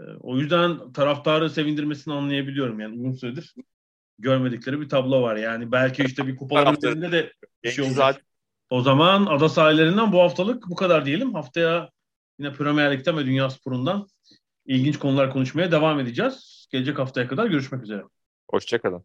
Ee, 0.00 0.02
o 0.20 0.38
yüzden 0.38 0.92
taraftarı 0.92 1.50
sevindirmesini 1.50 2.14
anlayabiliyorum. 2.14 2.80
Yani 2.80 3.00
uzun 3.00 3.12
süredir 3.12 3.54
görmedikleri 4.18 4.80
bir 4.80 4.88
tablo 4.88 5.22
var. 5.22 5.36
Yani 5.36 5.72
belki 5.72 6.04
işte 6.04 6.26
bir 6.26 6.36
kupaların 6.36 6.76
üzerinde 6.76 7.12
de 7.12 7.32
bir 7.64 7.70
şey 7.70 7.84
olacak. 7.84 8.24
O 8.70 8.82
zaman 8.82 9.26
ada 9.26 9.48
sahillerinden 9.48 10.12
bu 10.12 10.20
haftalık 10.20 10.68
bu 10.68 10.74
kadar 10.74 11.06
diyelim. 11.06 11.34
Haftaya 11.34 11.90
yine 12.38 12.52
Premier 12.52 12.92
Lig'den 12.92 13.16
ve 13.16 13.26
Dünya 13.26 13.50
Sporu'ndan 13.50 14.06
ilginç 14.66 14.98
konular 14.98 15.32
konuşmaya 15.32 15.72
devam 15.72 16.00
edeceğiz. 16.00 16.66
Gelecek 16.70 16.98
haftaya 16.98 17.28
kadar 17.28 17.46
görüşmek 17.46 17.82
üzere. 17.82 18.02
Hoşçakalın. 18.50 19.04